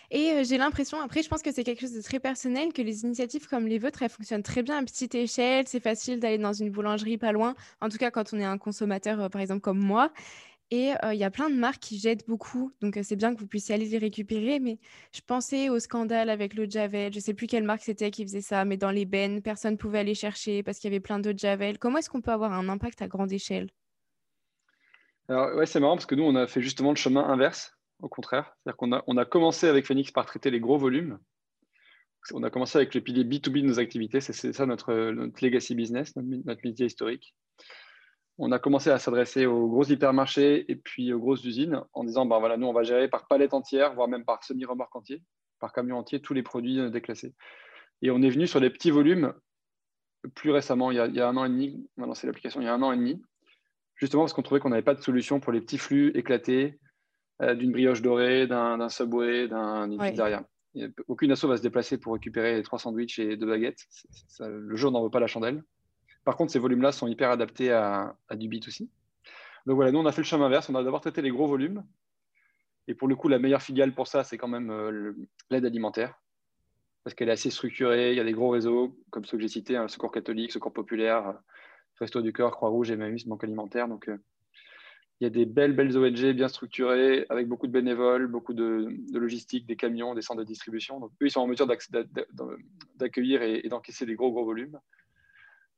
Et 0.09 0.31
euh, 0.31 0.43
j'ai 0.43 0.57
l'impression, 0.57 0.99
après 0.99 1.23
je 1.23 1.29
pense 1.29 1.41
que 1.41 1.53
c'est 1.53 1.63
quelque 1.63 1.79
chose 1.81 1.93
de 1.93 2.01
très 2.01 2.19
personnel, 2.19 2.73
que 2.73 2.81
les 2.81 3.03
initiatives 3.03 3.47
comme 3.47 3.65
les 3.65 3.79
vôtres, 3.79 4.01
elles 4.01 4.09
fonctionnent 4.09 4.43
très 4.43 4.61
bien 4.61 4.77
à 4.77 4.83
petite 4.83 5.15
échelle, 5.15 5.65
c'est 5.67 5.79
facile 5.79 6.19
d'aller 6.19 6.37
dans 6.37 6.51
une 6.51 6.69
boulangerie 6.69 7.17
pas 7.17 7.31
loin, 7.31 7.55
en 7.79 7.87
tout 7.87 7.97
cas 7.97 8.11
quand 8.11 8.33
on 8.33 8.39
est 8.39 8.45
un 8.45 8.57
consommateur 8.57 9.21
euh, 9.21 9.29
par 9.29 9.41
exemple 9.41 9.61
comme 9.61 9.79
moi. 9.79 10.11
Et 10.73 10.93
il 11.03 11.17
y 11.17 11.25
a 11.25 11.31
plein 11.31 11.49
de 11.49 11.55
marques 11.55 11.81
qui 11.81 11.99
jettent 11.99 12.25
beaucoup, 12.27 12.71
donc 12.79 12.97
c'est 13.03 13.17
bien 13.17 13.35
que 13.35 13.39
vous 13.41 13.47
puissiez 13.47 13.75
aller 13.75 13.87
les 13.87 13.97
récupérer. 13.97 14.61
Mais 14.61 14.79
je 15.13 15.19
pensais 15.19 15.67
au 15.67 15.79
scandale 15.79 16.29
avec 16.29 16.53
le 16.53 16.69
Javel, 16.69 17.11
je 17.11 17.17
ne 17.17 17.21
sais 17.21 17.33
plus 17.33 17.47
quelle 17.47 17.65
marque 17.65 17.81
c'était 17.81 18.09
qui 18.09 18.23
faisait 18.23 18.39
ça, 18.39 18.63
mais 18.63 18.77
dans 18.77 18.89
les 18.89 19.03
bennes, 19.03 19.41
personne 19.41 19.73
ne 19.73 19.77
pouvait 19.77 19.99
aller 19.99 20.15
chercher 20.15 20.63
parce 20.63 20.79
qu'il 20.79 20.89
y 20.89 20.93
avait 20.93 21.01
plein 21.01 21.19
de 21.19 21.37
Javel. 21.37 21.77
Comment 21.77 21.97
est-ce 21.97 22.09
qu'on 22.09 22.21
peut 22.21 22.31
avoir 22.31 22.53
un 22.53 22.69
impact 22.69 23.01
à 23.01 23.09
grande 23.09 23.33
échelle? 23.33 23.69
Alors, 25.27 25.55
ouais, 25.55 25.65
c'est 25.65 25.81
marrant 25.81 25.95
parce 25.95 26.05
que 26.05 26.15
nous, 26.15 26.23
on 26.23 26.35
a 26.35 26.47
fait 26.47 26.61
justement 26.61 26.91
le 26.91 26.95
chemin 26.95 27.23
inverse, 27.23 27.77
au 27.99 28.07
contraire. 28.07 28.53
C'est-à-dire 28.63 28.77
qu'on 28.77 28.93
a, 28.93 29.03
on 29.07 29.17
a 29.17 29.25
commencé 29.25 29.67
avec 29.67 29.85
Phoenix 29.85 30.11
par 30.11 30.25
traiter 30.25 30.51
les 30.51 30.61
gros 30.61 30.77
volumes. 30.77 31.19
On 32.33 32.43
a 32.43 32.49
commencé 32.49 32.77
avec 32.77 32.93
le 32.93 33.01
pilier 33.01 33.23
B2B 33.23 33.61
de 33.61 33.67
nos 33.67 33.79
activités. 33.79 34.21
C'est 34.21 34.53
ça 34.53 34.65
notre, 34.65 34.93
legacy 35.41 35.75
business, 35.75 36.15
notre, 36.15 36.61
métier 36.63 36.85
historique. 36.85 37.35
On 38.37 38.51
a 38.51 38.59
commencé 38.59 38.89
à 38.89 38.97
s'adresser 38.97 39.45
aux 39.45 39.67
gros 39.67 39.83
hypermarchés 39.83 40.71
et 40.71 40.75
puis 40.75 41.13
aux 41.13 41.19
grosses 41.19 41.43
usines 41.43 41.81
en 41.93 42.03
disant 42.03 42.25
ben 42.25 42.39
voilà, 42.39 42.57
nous, 42.57 42.67
on 42.67 42.73
va 42.73 42.83
gérer 42.83 43.07
par 43.07 43.27
palette 43.27 43.53
entière, 43.53 43.93
voire 43.93 44.07
même 44.07 44.25
par 44.25 44.43
semi-remorque 44.43 44.95
entier, 44.95 45.21
par 45.59 45.73
camion 45.73 45.97
entier, 45.97 46.21
tous 46.21 46.33
les 46.33 46.43
produits 46.43 46.79
euh, 46.79 46.89
déclassés. 46.89 47.33
Et 48.01 48.09
on 48.09 48.21
est 48.21 48.29
venu 48.29 48.47
sur 48.47 48.61
des 48.61 48.69
petits 48.69 48.91
volumes 48.91 49.33
plus 50.35 50.51
récemment, 50.51 50.91
il 50.91 50.97
y 50.97 50.99
a, 50.99 51.07
il 51.07 51.15
y 51.15 51.21
a 51.21 51.27
un 51.27 51.35
an 51.35 51.45
et 51.45 51.49
demi. 51.49 51.87
On 51.97 52.03
a 52.03 52.07
lancé 52.07 52.27
l'application 52.27 52.61
il 52.61 52.65
y 52.65 52.67
a 52.67 52.73
un 52.73 52.81
an 52.83 52.91
et 52.91 52.97
demi 52.97 53.21
justement 54.01 54.23
parce 54.23 54.33
qu'on 54.33 54.41
trouvait 54.41 54.59
qu'on 54.59 54.69
n'avait 54.69 54.81
pas 54.81 54.95
de 54.95 55.01
solution 55.01 55.39
pour 55.39 55.53
les 55.53 55.61
petits 55.61 55.77
flux 55.77 56.11
éclatés 56.15 56.79
euh, 57.41 57.55
d'une 57.55 57.71
brioche 57.71 58.01
dorée, 58.01 58.47
d'un 58.47 58.89
subway, 58.89 59.47
d'un 59.47 59.89
pizzeria. 59.97 60.45
Aucune 61.07 61.31
asso 61.31 61.45
va 61.45 61.57
se 61.57 61.61
déplacer 61.61 61.97
pour 61.97 62.13
récupérer 62.13 62.61
trois 62.63 62.79
sandwichs 62.79 63.19
et 63.19 63.37
deux 63.37 63.45
baguettes. 63.45 63.85
le 64.39 64.75
jour 64.75 64.91
n'en 64.91 65.03
veut 65.03 65.09
pas 65.09 65.19
la 65.19 65.27
chandelle. 65.27 65.63
Par 66.23 66.35
contre, 66.35 66.51
ces 66.51 66.59
volumes-là 66.59 66.91
sont 66.91 67.07
hyper 67.07 67.31
adaptés 67.31 67.71
à, 67.71 68.15
du 68.31 68.47
B2C. 68.47 68.87
Donc 69.65 69.75
voilà, 69.75 69.91
nous, 69.91 69.99
on 69.99 70.05
a 70.05 70.11
fait 70.11 70.21
le 70.21 70.25
chemin 70.27 70.45
inverse. 70.45 70.69
On 70.69 70.75
a 70.75 70.83
d'abord 70.83 71.01
traité 71.01 71.21
les 71.21 71.31
gros 71.31 71.47
volumes. 71.47 71.83
Et 72.87 72.93
pour 72.93 73.07
le 73.07 73.15
coup, 73.15 73.27
la 73.27 73.39
meilleure 73.39 73.61
filiale 73.61 73.93
pour 73.93 74.07
ça, 74.07 74.23
c'est 74.23 74.37
quand 74.37 74.47
même 74.47 74.71
euh, 74.71 75.13
l'aide 75.49 75.65
alimentaire. 75.65 76.19
Parce 77.03 77.15
qu'elle 77.15 77.29
est 77.29 77.33
assez 77.33 77.49
structurée. 77.49 78.11
Il 78.11 78.17
y 78.17 78.19
a 78.19 78.23
des 78.23 78.33
gros 78.33 78.49
réseaux, 78.49 78.97
comme 79.09 79.25
ceux 79.25 79.37
que 79.37 79.41
j'ai 79.41 79.49
cités, 79.49 79.75
hein, 79.75 79.87
Secours 79.87 80.11
catholique, 80.11 80.51
Secours 80.51 80.73
populaire, 80.73 81.39
Resto 81.99 82.21
du 82.21 82.33
Cœur, 82.33 82.51
Croix-Rouge, 82.51 82.91
Emmaüs, 82.91 83.25
Banque 83.27 83.43
Alimentaire. 83.43 83.87
Donc, 83.87 84.09
euh, 84.09 84.17
il 85.21 85.25
y 85.25 85.27
a 85.27 85.29
des 85.29 85.45
belles, 85.45 85.73
belles 85.73 85.95
ONG 85.95 86.33
bien 86.33 86.47
structurées, 86.47 87.27
avec 87.29 87.47
beaucoup 87.47 87.67
de 87.67 87.71
bénévoles, 87.71 88.25
beaucoup 88.25 88.55
de, 88.55 88.87
logistique, 89.13 89.67
des 89.67 89.75
camions, 89.75 90.15
des 90.15 90.23
centres 90.23 90.39
de 90.39 90.45
distribution. 90.45 90.99
Donc, 90.99 91.11
eux, 91.21 91.27
ils 91.27 91.31
sont 91.31 91.41
en 91.41 91.47
mesure 91.47 91.67
d'accueillir 92.95 93.43
et, 93.43 93.61
d'encaisser 93.69 94.07
des 94.07 94.15
gros, 94.15 94.31
gros 94.31 94.45
volumes. 94.45 94.79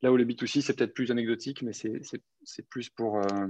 Là 0.02 0.12
où 0.12 0.16
le 0.16 0.24
B2C, 0.24 0.60
c'est 0.60 0.76
peut-être 0.76 0.94
plus 0.94 1.10
anecdotique, 1.10 1.62
mais 1.62 1.72
c'est 1.72 2.68
plus 2.68 2.90
pour 2.90 3.18
euh, 3.18 3.46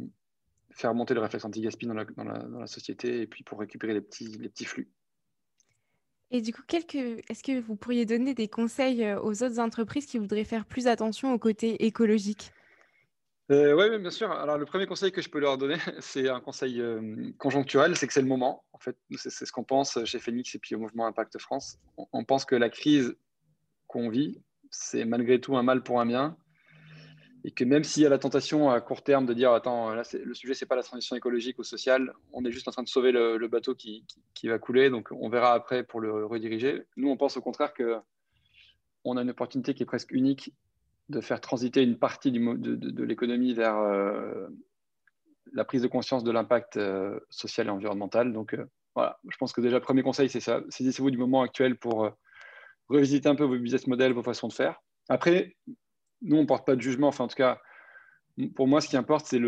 faire 0.70 0.94
monter 0.94 1.14
le 1.14 1.20
réflexe 1.20 1.44
anti-gaspi 1.44 1.86
dans 1.86 1.94
la, 1.94 2.04
dans, 2.04 2.24
la, 2.24 2.66
société 2.66 3.22
et 3.22 3.26
puis 3.26 3.42
pour 3.42 3.58
récupérer 3.60 3.94
les 3.94 4.00
petits, 4.00 4.36
les 4.38 4.48
petits 4.48 4.64
flux. 4.64 4.88
Et 6.30 6.40
du 6.40 6.52
coup, 6.52 6.62
est-ce 6.68 7.42
que 7.42 7.60
vous 7.60 7.76
pourriez 7.76 8.06
donner 8.06 8.34
des 8.34 8.48
conseils 8.48 9.04
euh, 9.04 9.20
aux 9.20 9.42
autres 9.42 9.60
entreprises 9.60 10.06
qui 10.06 10.18
voudraient 10.18 10.44
faire 10.44 10.66
plus 10.66 10.86
attention 10.86 11.32
au 11.32 11.38
côté 11.38 11.84
écologique? 11.84 12.50
Euh, 13.50 13.74
oui, 13.74 13.98
bien 13.98 14.10
sûr. 14.10 14.32
Alors, 14.32 14.56
le 14.56 14.64
premier 14.64 14.86
conseil 14.86 15.12
que 15.12 15.20
je 15.20 15.28
peux 15.28 15.38
leur 15.38 15.58
donner, 15.58 15.76
c'est 16.00 16.28
un 16.28 16.40
conseil 16.40 16.80
euh, 16.80 17.30
conjoncturel, 17.38 17.94
c'est 17.96 18.06
que 18.06 18.12
c'est 18.12 18.22
le 18.22 18.26
moment. 18.26 18.64
En 18.72 18.78
fait, 18.78 18.96
c'est 19.16 19.30
ce 19.30 19.52
qu'on 19.52 19.64
pense 19.64 20.02
chez 20.04 20.18
Phoenix 20.18 20.54
et 20.54 20.58
puis 20.58 20.74
au 20.74 20.78
mouvement 20.78 21.06
Impact 21.06 21.38
France. 21.38 21.78
On, 21.96 22.24
pense 22.24 22.44
que 22.44 22.56
la 22.56 22.70
crise 22.70 23.14
qu'on 23.86 24.08
vit, 24.08 24.42
c'est 24.74 25.04
malgré 25.04 25.40
tout 25.40 25.56
un 25.56 25.62
mal 25.62 25.82
pour 25.82 26.00
un 26.00 26.06
bien. 26.06 26.36
Et 27.46 27.50
que 27.50 27.64
même 27.64 27.84
s'il 27.84 28.02
y 28.02 28.06
a 28.06 28.08
la 28.08 28.18
tentation 28.18 28.70
à 28.70 28.80
court 28.80 29.02
terme 29.02 29.26
de 29.26 29.34
dire 29.34 29.52
Attends, 29.52 29.94
le 29.94 30.34
sujet, 30.34 30.54
c'est 30.54 30.66
pas 30.66 30.76
la 30.76 30.82
transition 30.82 31.14
écologique 31.14 31.58
ou 31.58 31.62
sociale, 31.62 32.14
on 32.32 32.44
est 32.44 32.50
juste 32.50 32.68
en 32.68 32.70
train 32.70 32.82
de 32.82 32.88
sauver 32.88 33.12
le, 33.12 33.48
bateau 33.48 33.74
qui, 33.74 34.04
va 34.44 34.58
couler. 34.58 34.88
Donc, 34.88 35.08
on 35.12 35.28
verra 35.28 35.52
après 35.52 35.84
pour 35.84 36.00
le 36.00 36.24
rediriger. 36.24 36.86
Nous, 36.96 37.08
on 37.08 37.16
pense 37.16 37.36
au 37.36 37.42
contraire 37.42 37.74
que 37.74 37.96
on 39.04 39.18
a 39.18 39.22
une 39.22 39.30
opportunité 39.30 39.74
qui 39.74 39.82
est 39.82 39.86
presque 39.86 40.10
unique 40.10 40.54
de 41.10 41.20
faire 41.20 41.42
transiter 41.42 41.82
une 41.82 41.98
partie 41.98 42.32
du, 42.32 42.40
de, 42.40 42.74
de, 42.76 43.04
l'économie 43.04 43.52
vers 43.52 43.76
euh, 43.76 44.48
la 45.52 45.66
prise 45.66 45.82
de 45.82 45.88
conscience 45.88 46.24
de 46.24 46.30
l'impact 46.30 46.78
euh, 46.78 47.20
social 47.28 47.66
et 47.66 47.70
environnemental. 47.70 48.32
Donc 48.32 48.54
euh, 48.54 48.64
voilà, 48.94 49.18
je 49.28 49.36
pense 49.36 49.52
que 49.52 49.60
déjà, 49.60 49.80
premier 49.80 50.02
conseil, 50.02 50.30
c'est 50.30 50.40
ça. 50.40 50.62
Saisissez-vous 50.70 51.10
du 51.10 51.18
moment 51.18 51.42
actuel 51.42 51.76
pour 51.76 52.10
revisiter 52.88 53.28
un 53.28 53.34
peu 53.34 53.44
vos 53.44 53.58
business 53.58 53.86
models, 53.86 54.12
vos 54.12 54.22
façons 54.22 54.48
de 54.48 54.52
faire. 54.52 54.80
Après, 55.08 55.56
nous, 56.22 56.36
on 56.36 56.42
ne 56.42 56.46
porte 56.46 56.66
pas 56.66 56.76
de 56.76 56.80
jugement. 56.80 57.08
Enfin, 57.08 57.24
en 57.24 57.28
tout 57.28 57.36
cas, 57.36 57.60
pour 58.54 58.66
moi, 58.66 58.80
ce 58.80 58.88
qui 58.88 58.96
importe, 58.96 59.26
c'est 59.26 59.40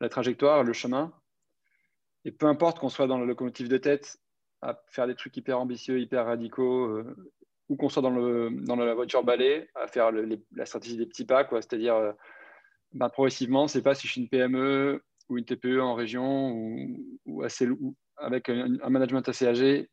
la 0.00 0.08
trajectoire, 0.08 0.62
le 0.62 0.72
chemin. 0.72 1.12
Et 2.24 2.32
peu 2.32 2.46
importe 2.46 2.78
qu'on 2.78 2.88
soit 2.88 3.06
dans 3.06 3.18
le 3.18 3.26
locomotive 3.26 3.68
de 3.68 3.78
tête 3.78 4.18
à 4.62 4.80
faire 4.88 5.06
des 5.06 5.14
trucs 5.14 5.36
hyper 5.36 5.60
ambitieux, 5.60 6.00
hyper 6.00 6.26
radicaux, 6.26 7.02
ou 7.68 7.76
qu'on 7.76 7.88
soit 7.88 8.02
dans, 8.02 8.10
le, 8.10 8.50
dans 8.50 8.76
la 8.76 8.94
voiture 8.94 9.24
balai 9.24 9.68
à 9.74 9.86
faire 9.86 10.10
la 10.12 10.66
stratégie 10.66 10.96
des 10.96 11.06
petits 11.06 11.24
pas, 11.24 11.46
c'est-à-dire 11.50 11.96
euh, 11.96 12.12
ben, 12.92 13.08
progressivement, 13.08 13.66
c'est 13.66 13.82
pas 13.82 13.94
si 13.94 14.06
je 14.06 14.12
suis 14.12 14.20
une 14.20 14.28
PME 14.28 15.02
ou 15.28 15.38
une 15.38 15.44
TPE 15.44 15.80
en 15.80 15.94
région 15.94 16.52
ou, 17.24 17.42
assez, 17.42 17.68
avec 18.16 18.48
un, 18.48 18.88
management 18.88 19.28
assez 19.28 19.46
âgé 19.46 19.90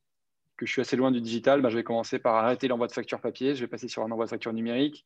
que 0.58 0.66
je 0.66 0.72
suis 0.72 0.82
assez 0.82 0.96
loin 0.96 1.12
du 1.12 1.22
digital, 1.22 1.62
ben, 1.62 1.70
je 1.70 1.78
vais 1.78 1.84
commencer 1.84 2.20
par 2.20 2.36
arrêter 2.36 2.68
l'envoi 2.68 2.88
de 2.88 2.92
facture 2.94 3.22
papier, 3.22 3.56
je 3.56 3.62
vais 3.62 3.68
passer 3.68 3.88
sur 3.88 4.04
un 4.04 4.12
envoi 4.12 4.26
de 4.26 4.30
facture 4.30 4.54
numérique. 4.54 5.06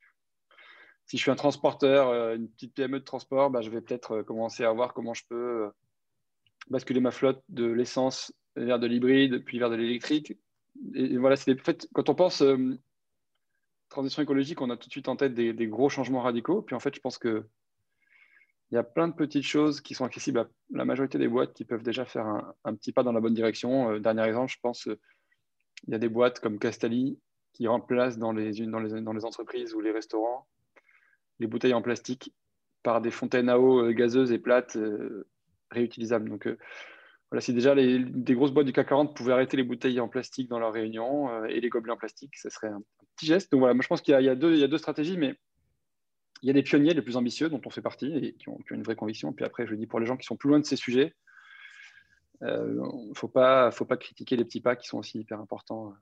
Si 1.05 1.17
je 1.17 1.21
suis 1.21 1.31
un 1.31 1.35
transporteur, 1.35 2.09
euh, 2.09 2.35
une 2.35 2.49
petite 2.49 2.73
PME 2.73 2.99
de 2.99 3.05
transport, 3.05 3.49
ben, 3.49 3.61
je 3.61 3.69
vais 3.69 3.81
peut-être 3.81 4.17
euh, 4.17 4.23
commencer 4.23 4.63
à 4.63 4.71
voir 4.71 4.93
comment 4.93 5.13
je 5.13 5.23
peux 5.29 5.69
basculer 6.69 6.99
ma 6.99 7.11
flotte 7.11 7.41
de 7.49 7.65
l'essence 7.65 8.33
vers 8.55 8.79
de 8.79 8.87
l'hybride, 8.87 9.43
puis 9.45 9.59
vers 9.59 9.69
de 9.69 9.75
l'électrique 9.75 10.37
et, 10.93 11.17
voilà, 11.17 11.35
c'est 11.35 11.55
quand 11.93 12.09
on 12.09 12.15
pense 12.15 12.41
euh, 12.41 12.77
transition 13.89 14.21
écologique, 14.21 14.61
on 14.61 14.69
a 14.69 14.77
tout 14.77 14.87
de 14.87 14.91
suite 14.91 15.07
en 15.07 15.15
tête 15.15 15.33
des, 15.33 15.67
gros 15.67 15.89
changements 15.89 16.21
radicaux. 16.21 16.61
Puis 16.61 16.75
en 16.75 16.79
fait, 16.79 16.95
je 16.95 16.99
pense 16.99 17.17
que 17.17 17.45
il 18.71 18.75
y 18.75 18.77
a 18.77 18.83
plein 18.83 19.07
de 19.07 19.13
petites 19.13 19.45
choses 19.45 19.79
qui 19.79 19.93
sont 19.93 20.03
accessibles 20.03 20.39
à 20.39 20.49
la 20.71 20.83
majorité 20.83 21.17
des 21.17 21.29
boîtes 21.29 21.53
qui 21.53 21.63
peuvent 21.63 21.83
déjà 21.83 22.03
faire 22.03 22.25
un, 22.65 22.75
petit 22.75 22.91
pas 22.91 23.03
dans 23.03 23.13
la 23.13 23.21
bonne 23.21 23.33
direction. 23.33 23.91
Euh, 23.91 23.99
dernier 23.99 24.23
exemple, 24.23 24.51
je 24.51 24.59
pense, 24.61 24.87
euh, 24.87 24.99
il 25.85 25.91
y 25.91 25.95
a 25.95 25.99
des 25.99 26.09
boîtes 26.09 26.39
comme 26.39 26.59
Castali 26.59 27.19
qui 27.53 27.67
remplacent 27.67 28.17
dans 28.17 28.31
les, 28.31 28.61
entreprises 29.23 29.73
ou 29.73 29.81
les 29.81 29.91
restaurants 29.91 30.47
les 31.39 31.47
bouteilles 31.47 31.73
en 31.73 31.81
plastique 31.81 32.33
par 32.81 33.01
des 33.01 33.11
fontaines 33.11 33.49
à 33.49 33.59
eau 33.59 33.91
gazeuses 33.91 34.31
et 34.31 34.39
plates 34.39 34.77
réutilisables. 35.69 36.29
Donc, 36.29 36.47
voilà, 37.29 37.41
si 37.41 37.53
déjà 37.53 37.75
des 37.75 38.35
grosses 38.35 38.51
boîtes 38.51 38.65
du 38.65 38.73
CAC 38.73 38.87
40 38.87 39.15
pouvaient 39.15 39.33
arrêter 39.33 39.57
les 39.57 39.63
bouteilles 39.63 39.99
en 39.99 40.07
plastique 40.07 40.47
dans 40.47 40.59
leurs 40.59 40.71
réunions 40.71 41.29
euh, 41.29 41.45
et 41.45 41.59
les 41.59 41.69
gobelets 41.69 41.91
en 41.91 41.97
plastique, 41.97 42.35
ce 42.37 42.49
serait 42.49 42.69
un, 42.69 42.81
petit 43.15 43.25
geste. 43.25 43.51
Donc 43.51 43.59
voilà, 43.59 43.73
moi 43.73 43.83
je 43.83 43.87
pense 43.87 44.01
qu'il 44.01 44.13
y, 44.13 44.29
a 44.29 44.35
deux 44.35 44.77
stratégies, 44.77 45.17
mais 45.17 45.35
il 46.41 46.47
y 46.47 46.49
a 46.49 46.53
des 46.53 46.63
pionniers 46.63 46.93
les 46.93 47.01
plus 47.01 47.17
ambitieux 47.17 47.49
dont 47.49 47.59
on 47.65 47.69
fait 47.69 47.81
partie 47.81 48.13
et 48.13 48.33
qui 48.33 48.47
ont, 48.47 48.59
une 48.71 48.83
vraie 48.83 48.95
conviction. 48.95 49.33
Puis 49.33 49.43
après, 49.43 49.67
je 49.67 49.75
dis 49.75 49.87
pour 49.87 49.99
les 49.99 50.05
gens 50.05 50.15
qui 50.15 50.25
sont 50.25 50.37
plus 50.37 50.49
loin 50.49 50.59
de 50.59 50.65
ces 50.65 50.77
sujets, 50.77 51.15
il 52.41 52.47
euh, 52.47 53.07
ne 53.09 53.13
faut 53.13 53.27
pas, 53.27 53.71
faut 53.71 53.85
pas 53.85 53.97
critiquer 53.97 54.35
les 54.35 54.45
petits 54.45 54.61
pas 54.61 54.75
qui 54.75 54.87
sont 54.87 54.99
aussi 54.99 55.19
hyper 55.19 55.39
importants 55.39 55.93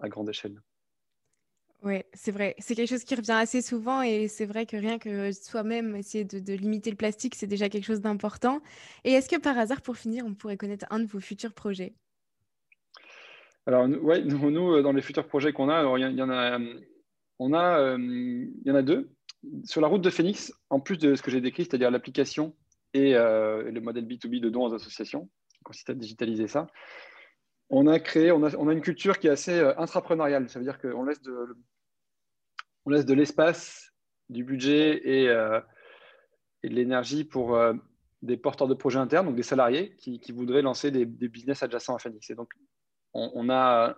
à 0.00 0.08
grande 0.08 0.28
échelle. 0.28 0.60
Oui, 1.82 2.02
c'est 2.12 2.30
vrai. 2.30 2.54
C'est 2.58 2.76
quelque 2.76 2.88
chose 2.88 3.02
qui 3.02 3.16
revient 3.16 3.32
assez 3.32 3.60
souvent 3.60 4.02
et 4.02 4.28
c'est 4.28 4.46
vrai 4.46 4.66
que 4.66 4.76
rien 4.76 4.98
que 4.98 5.32
soi-même 5.32 5.96
essayer 5.96 6.24
de, 6.24 6.54
limiter 6.54 6.90
le 6.90 6.96
plastique, 6.96 7.34
c'est 7.34 7.48
déjà 7.48 7.68
quelque 7.68 7.84
chose 7.84 8.00
d'important. 8.00 8.60
Et 9.02 9.12
est-ce 9.12 9.28
que 9.28 9.40
par 9.40 9.58
hasard, 9.58 9.82
pour 9.82 9.96
finir, 9.96 10.24
on 10.24 10.34
pourrait 10.34 10.56
connaître 10.56 10.86
un 10.90 11.00
de 11.00 11.06
vos 11.06 11.18
futurs 11.18 11.52
projets? 11.52 11.94
Alors, 13.66 13.88
oui, 14.00 14.24
nous, 14.24 14.74
euh, 14.74 14.82
dans 14.82 14.92
les 14.92 15.02
futurs 15.02 15.26
projets 15.26 15.52
qu'on 15.52 15.68
a, 15.68 15.82
il 15.98 16.16
y, 16.16 16.22
en 16.22 16.30
a, 16.30 16.58
on 17.40 17.52
a, 17.52 17.80
euh, 17.80 18.46
y 18.64 18.70
en 18.70 18.74
a 18.76 18.82
deux. 18.82 19.10
Sur 19.64 19.80
la 19.80 19.88
route 19.88 20.02
de 20.02 20.10
Phoenix, 20.10 20.52
en 20.70 20.78
plus 20.78 20.98
de 20.98 21.16
ce 21.16 21.22
que 21.22 21.32
j'ai 21.32 21.40
décrit, 21.40 21.64
c'est-à-dire 21.64 21.90
l'application 21.90 22.54
et 22.94 23.16
euh, 23.16 23.70
le 23.70 23.80
modèle 23.80 24.06
B2B 24.06 24.40
de 24.40 24.50
dons 24.50 24.66
aux 24.66 24.74
associations, 24.74 25.28
digitaliser 25.94 26.48
ça, 26.48 26.66
on 27.70 27.86
a 27.86 27.98
créé, 27.98 28.32
on 28.32 28.42
a, 28.44 28.72
une 28.72 28.82
culture 28.82 29.18
qui 29.18 29.28
est 29.28 29.30
assez 29.30 29.60
intrapreneuriale. 29.78 30.48
Ça 30.48 30.58
veut 30.58 30.64
dire 30.64 30.78
qu'on 30.78 31.04
laisse 31.04 31.22
de, 31.22 31.56
on 32.84 32.90
laisse 32.90 33.06
de 33.06 33.14
l'espace, 33.14 33.92
du 34.28 34.44
budget 34.44 35.00
et, 35.08 35.28
euh, 35.28 35.60
de 36.64 36.68
l'énergie 36.68 37.24
pour 37.24 37.58
des 38.22 38.36
porteurs 38.36 38.68
de 38.68 38.74
projets 38.74 38.98
internes, 38.98 39.26
donc 39.26 39.36
des 39.36 39.42
salariés 39.42 39.96
qui, 39.96 40.20
voudraient 40.32 40.62
lancer 40.62 40.90
des, 40.90 41.04
business 41.04 41.62
adjacents 41.62 41.96
à 41.96 41.98
Phoenix. 41.98 42.30
Et 42.30 42.34
donc, 42.34 42.52
on, 43.12 43.50
a 43.50 43.96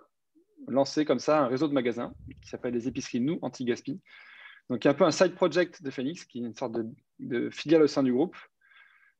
lancé 0.67 1.05
comme 1.05 1.19
ça 1.19 1.43
un 1.43 1.47
réseau 1.47 1.67
de 1.67 1.73
magasins 1.73 2.13
qui 2.41 2.49
s'appelle 2.49 2.73
les 2.73 2.87
épiceries 2.87 3.21
Nous 3.21 3.39
Anti-Gaspi. 3.41 4.01
Donc, 4.69 4.83
il 4.83 4.87
y 4.87 4.89
a 4.89 4.91
un 4.91 4.95
peu 4.95 5.03
un 5.03 5.11
side 5.11 5.35
project 5.35 5.83
de 5.83 5.91
Phoenix, 5.91 6.25
qui 6.25 6.39
est 6.39 6.41
une 6.41 6.55
sorte 6.55 6.75
de, 7.19 7.49
filiale 7.51 7.83
au 7.83 7.87
sein 7.87 8.01
du 8.01 8.11
groupe. 8.11 8.35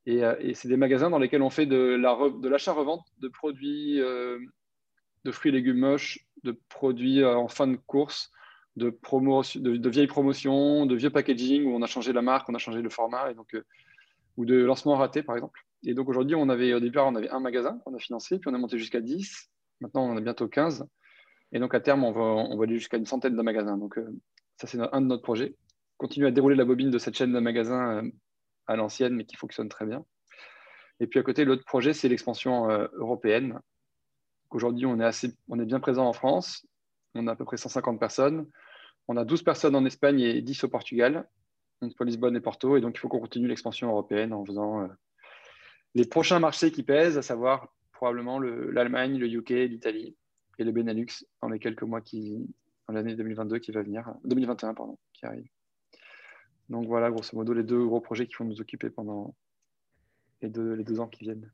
Euh, 0.08 0.36
et, 0.40 0.54
c'est 0.54 0.68
des 0.68 0.78
magasins 0.78 1.10
dans 1.10 1.20
lesquels 1.20 1.42
on 1.42 1.50
fait 1.50 1.66
de 1.66 2.48
l'achat-revente 2.48 3.06
de, 3.20 3.28
produits 3.28 4.00
euh, 4.02 4.40
de 5.24 5.32
fruits 5.32 5.50
et 5.50 5.54
légumes 5.54 5.80
moches, 5.80 6.20
de 6.44 6.60
produits 6.70 7.24
euh, 7.24 7.36
en 7.36 7.48
fin 7.48 7.68
de 7.68 7.76
course, 7.76 8.32
de, 8.76 8.90
de, 8.90 9.90
vieilles 9.90 10.08
promotions, 10.08 10.86
de 10.86 10.96
vieux 10.96 11.10
packaging 11.10 11.66
où 11.66 11.76
on 11.76 11.82
a 11.82 11.88
changé 11.88 12.14
la 12.14 12.22
marque, 12.22 12.50
on 12.50 12.56
a 12.56 12.60
changé 12.60 12.82
le 12.82 12.90
format. 12.90 13.32
Et 13.32 13.34
donc, 13.34 13.56
ou 14.38 14.46
de 14.46 14.56
lancement 14.56 14.96
raté, 14.96 15.24
par 15.24 15.36
exemple. 15.36 15.62
Et 15.86 15.94
donc 15.94 16.10
aujourd'hui, 16.10 16.36
au 16.36 16.80
départ, 16.80 17.08
on 17.08 17.16
avait 17.16 17.30
un 17.30 17.40
magasin 17.40 17.80
qu'on 17.86 17.96
a 17.96 18.00
financé, 18.00 18.38
puis 18.38 18.50
on 18.50 18.54
a 18.54 18.58
monté 18.58 18.78
jusqu'à 18.78 19.00
10. 19.00 19.50
Maintenant, 19.82 20.06
on 20.06 20.12
en 20.12 20.18
a 20.18 20.22
bientôt 20.22 20.48
15. 20.48 20.86
Et 21.52 21.60
donc 21.60 21.74
à 21.74 21.80
terme, 21.80 22.04
on 22.04 22.12
va, 22.12 22.22
on 22.22 22.58
va 22.58 22.64
aller 22.64 22.76
jusqu'à 22.76 22.98
une 22.98 23.06
centaine 23.06 23.36
de 23.36 23.42
magasins. 23.42 23.78
Donc 23.78 23.98
ça, 24.58 24.68
c'est 24.68 24.78
un 24.80 25.02
de 25.02 25.08
notre 25.08 25.24
projet. 25.24 25.56
Continuer 25.98 26.28
à 26.28 26.32
dérouler 26.32 26.56
la 26.56 26.66
bobine 26.66 26.90
de 26.90 26.98
cette 26.98 27.16
chaîne 27.16 27.32
de 27.32 27.40
magasins 27.40 28.04
à 28.68 28.76
l'ancienne, 28.76 29.16
mais 29.16 29.26
qui 29.26 29.36
fonctionne 29.36 29.70
très 29.70 29.86
bien. 29.86 30.06
Et 31.00 31.08
puis 31.08 31.20
à 31.20 31.24
côté, 31.24 31.46
l'autre 31.46 31.66
projet, 31.66 31.94
c'est 31.94 32.08
l'expansion 32.08 32.70
euh, 32.70 32.88
européenne. 32.94 33.60
Aujourd'hui, 34.50 34.86
on, 34.86 35.00
est 35.00 35.06
assez, 35.06 35.34
on 35.50 35.60
est 35.60 35.66
bien 35.66 35.80
présent 35.80 36.08
en 36.08 36.14
France. 36.14 36.66
On 37.16 37.28
a 37.28 37.34
à 37.34 37.36
peu 37.36 37.46
près 37.46 37.58
150 37.58 38.00
personnes. 38.00 38.48
On 39.08 39.18
a 39.18 39.26
12 39.26 39.44
personnes 39.44 39.76
en 39.76 39.86
Espagne 39.86 40.22
et 40.22 40.42
10 40.42 40.64
au 40.64 40.70
Portugal 40.70 41.28
entre 41.82 42.06
Lisbonne 42.06 42.36
et 42.36 42.42
Porto. 42.42 42.78
Et 42.78 42.82
donc, 42.82 42.96
il 42.96 43.00
faut 43.00 43.10
qu'on 43.10 43.20
continue 43.20 43.48
l'expansion 43.48 43.90
européenne 43.90 44.34
en 44.34 44.46
faisant 44.46 44.82
euh, 44.82 44.88
les 45.94 46.06
prochains 46.06 46.40
marchés 46.40 46.72
qui 46.72 46.84
pèsent, 46.84 47.18
à 47.18 47.22
savoir 47.22 47.68
probablement 47.92 48.40
l'Allemagne, 48.40 49.18
le, 49.18 49.28
UK, 49.28 49.50
l'Italie 49.50 50.16
et 50.60 50.64
le 50.64 50.72
Benelux 50.72 51.26
dans 51.42 51.50
les 51.50 51.60
quelques 51.60 51.84
mois 51.84 52.02
qui, 52.02 52.48
dans 52.88 52.94
l'année 52.94 53.16
2022 53.16 53.60
qui 53.60 53.72
va 53.72 53.82
venir, 53.82 54.14
2021, 54.26 54.74
pardon, 54.74 54.98
qui 55.14 55.26
arrive. 55.26 55.48
Donc 56.70 56.88
voilà, 56.88 57.12
grosso 57.12 57.36
modo, 57.36 57.54
les 57.54 57.64
deux 57.64 57.86
gros 57.86 58.02
projets 58.02 58.28
qui 58.28 58.36
vont 58.40 58.46
nous 58.46 58.62
occuper 58.62 58.90
pendant 58.90 59.36
les 60.42 60.50
deux, 60.50 60.74
les 60.74 60.84
deux 60.84 61.00
ans 61.00 61.08
qui 61.08 61.24
viennent. 61.24 61.52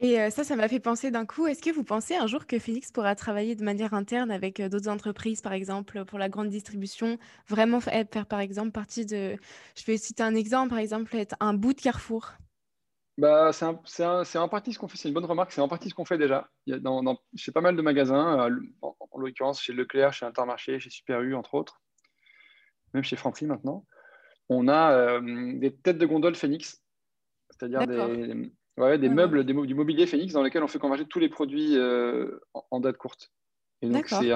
Et 0.00 0.20
euh, 0.20 0.30
ça, 0.30 0.42
ça 0.42 0.56
m'a 0.56 0.66
fait 0.66 0.80
penser 0.80 1.12
d'un 1.12 1.24
coup, 1.24 1.46
est-ce 1.46 1.62
que 1.62 1.70
vous 1.70 1.84
pensez 1.84 2.16
un 2.16 2.26
jour 2.26 2.46
que 2.46 2.58
Phoenix 2.58 2.90
pourra 2.90 3.14
travailler 3.14 3.54
de 3.54 3.62
manière 3.62 3.94
interne 3.94 4.32
avec 4.32 4.58
euh, 4.58 4.68
d'autres 4.68 4.88
entreprises, 4.88 5.40
par 5.40 5.52
exemple, 5.52 6.04
pour 6.04 6.18
la 6.18 6.28
grande 6.28 6.48
distribution, 6.48 7.18
vraiment 7.48 7.78
faire, 7.78 8.26
par 8.26 8.40
exemple 8.40 8.72
partie 8.72 9.06
de, 9.06 9.36
je 9.76 9.84
vais 9.84 9.96
citer 9.98 10.24
un 10.24 10.34
exemple, 10.34 10.70
par 10.70 10.78
exemple, 10.78 11.14
être 11.14 11.36
un 11.38 11.54
bout 11.54 11.72
de 11.72 11.80
Carrefour 11.80 12.32
bah, 13.18 13.52
c'est 13.52 14.38
en 14.38 14.48
partie 14.48 14.72
ce 14.72 14.78
qu'on 14.78 14.88
fait, 14.88 14.96
c'est 14.96 15.08
une 15.08 15.14
bonne 15.14 15.26
remarque, 15.26 15.52
c'est 15.52 15.60
en 15.60 15.68
partie 15.68 15.90
ce 15.90 15.94
qu'on 15.94 16.06
fait 16.06 16.16
déjà. 16.16 16.48
Il 16.66 16.72
y 16.72 16.76
a 16.76 16.80
dans, 16.80 17.20
chez 17.36 17.52
pas 17.52 17.60
mal 17.60 17.76
de 17.76 17.82
magasins, 17.82 18.48
euh, 18.50 18.60
en, 18.80 18.96
l'occurrence 19.18 19.60
chez 19.60 19.74
Leclerc, 19.74 20.14
chez 20.14 20.24
Intermarché, 20.24 20.80
chez 20.80 20.88
Super 20.88 21.20
U, 21.20 21.34
entre 21.34 21.54
autres, 21.54 21.82
même 22.94 23.04
chez 23.04 23.16
Franprix 23.16 23.46
maintenant, 23.46 23.84
on 24.52 24.68
a 24.68 25.20
des 25.20 25.74
têtes 25.74 25.98
de 25.98 26.06
gondole 26.06 26.34
Phoenix, 26.34 26.82
c'est-à-dire 27.50 27.86
des, 27.86 28.50
Ouais, 28.78 28.98
des 28.98 29.10
meubles, 29.10 29.44
du 29.44 29.74
mobilier 29.74 30.06
Phoenix 30.06 30.32
dans 30.32 30.42
lesquels 30.42 30.62
on 30.62 30.68
fait 30.68 30.78
converger 30.78 31.04
tous 31.04 31.18
les 31.18 31.28
produits 31.28 31.76
euh, 31.76 32.40
en, 32.70 32.80
date 32.80 32.96
courte. 32.96 33.30
Et 33.82 33.88
donc, 33.88 34.08
c'est 34.08 34.30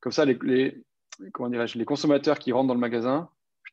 comme 0.00 0.12
ça, 0.12 0.24
les, 0.24 0.84
comment 1.32 1.48
les 1.48 1.84
consommateurs 1.84 2.38
qui 2.38 2.50
rentrent 2.50 2.68
dans 2.68 2.74
le 2.74 2.80
magasin, 2.80 3.30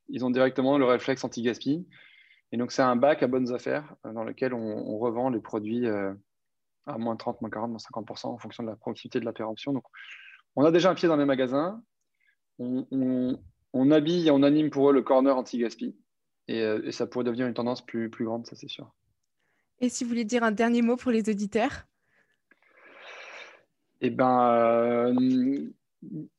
ils 0.07 0.23
ont 0.23 0.29
directement 0.29 0.77
le 0.77 0.85
réflexe 0.85 1.23
anti-gaspi. 1.23 1.87
Et 2.51 2.57
donc, 2.57 2.71
c'est 2.71 2.83
un 2.83 2.95
bac 2.95 3.23
à 3.23 3.27
bonnes 3.27 3.53
affaires 3.53 3.95
euh, 4.05 4.13
dans 4.13 4.23
lequel 4.23 4.53
on, 4.53 4.97
revend 4.99 5.29
les 5.29 5.39
produits 5.39 5.87
euh, 5.87 6.13
à 6.85 6.97
moins 6.97 7.15
30, 7.15 7.41
moins 7.41 7.49
40, 7.49 7.71
moins 7.71 7.79
50% 7.79 8.27
en 8.27 8.37
fonction 8.37 8.63
de 8.63 8.69
la 8.69 8.75
proximité 8.75 9.19
de 9.19 9.25
la 9.25 9.33
péremption. 9.33 9.73
Donc, 9.73 9.85
on 10.55 10.63
a 10.63 10.71
déjà 10.71 10.91
un 10.91 10.95
pied 10.95 11.07
dans 11.07 11.17
les 11.17 11.25
magasins. 11.25 11.81
On, 12.59 13.39
habille 13.91 14.27
et 14.27 14.31
on 14.31 14.43
anime 14.43 14.69
pour 14.69 14.89
eux 14.89 14.93
le 14.93 15.01
corner 15.01 15.35
anti-gaspi. 15.37 15.95
Et, 16.47 16.59
et, 16.59 16.91
ça 16.91 17.07
pourrait 17.07 17.23
devenir 17.23 17.47
une 17.47 17.53
tendance 17.53 17.85
plus, 17.85 18.09
plus 18.09 18.25
grande, 18.25 18.45
ça 18.45 18.55
c'est 18.55 18.67
sûr. 18.67 18.91
Et 19.79 19.89
si 19.89 20.03
vous 20.03 20.09
voulez 20.09 20.25
dire 20.25 20.43
un 20.43 20.51
dernier 20.51 20.81
mot 20.81 20.97
pour 20.97 21.11
les 21.11 21.29
auditeurs? 21.29 21.85
Eh 24.01 24.09
ben, 24.09 24.53
euh, 24.53 25.13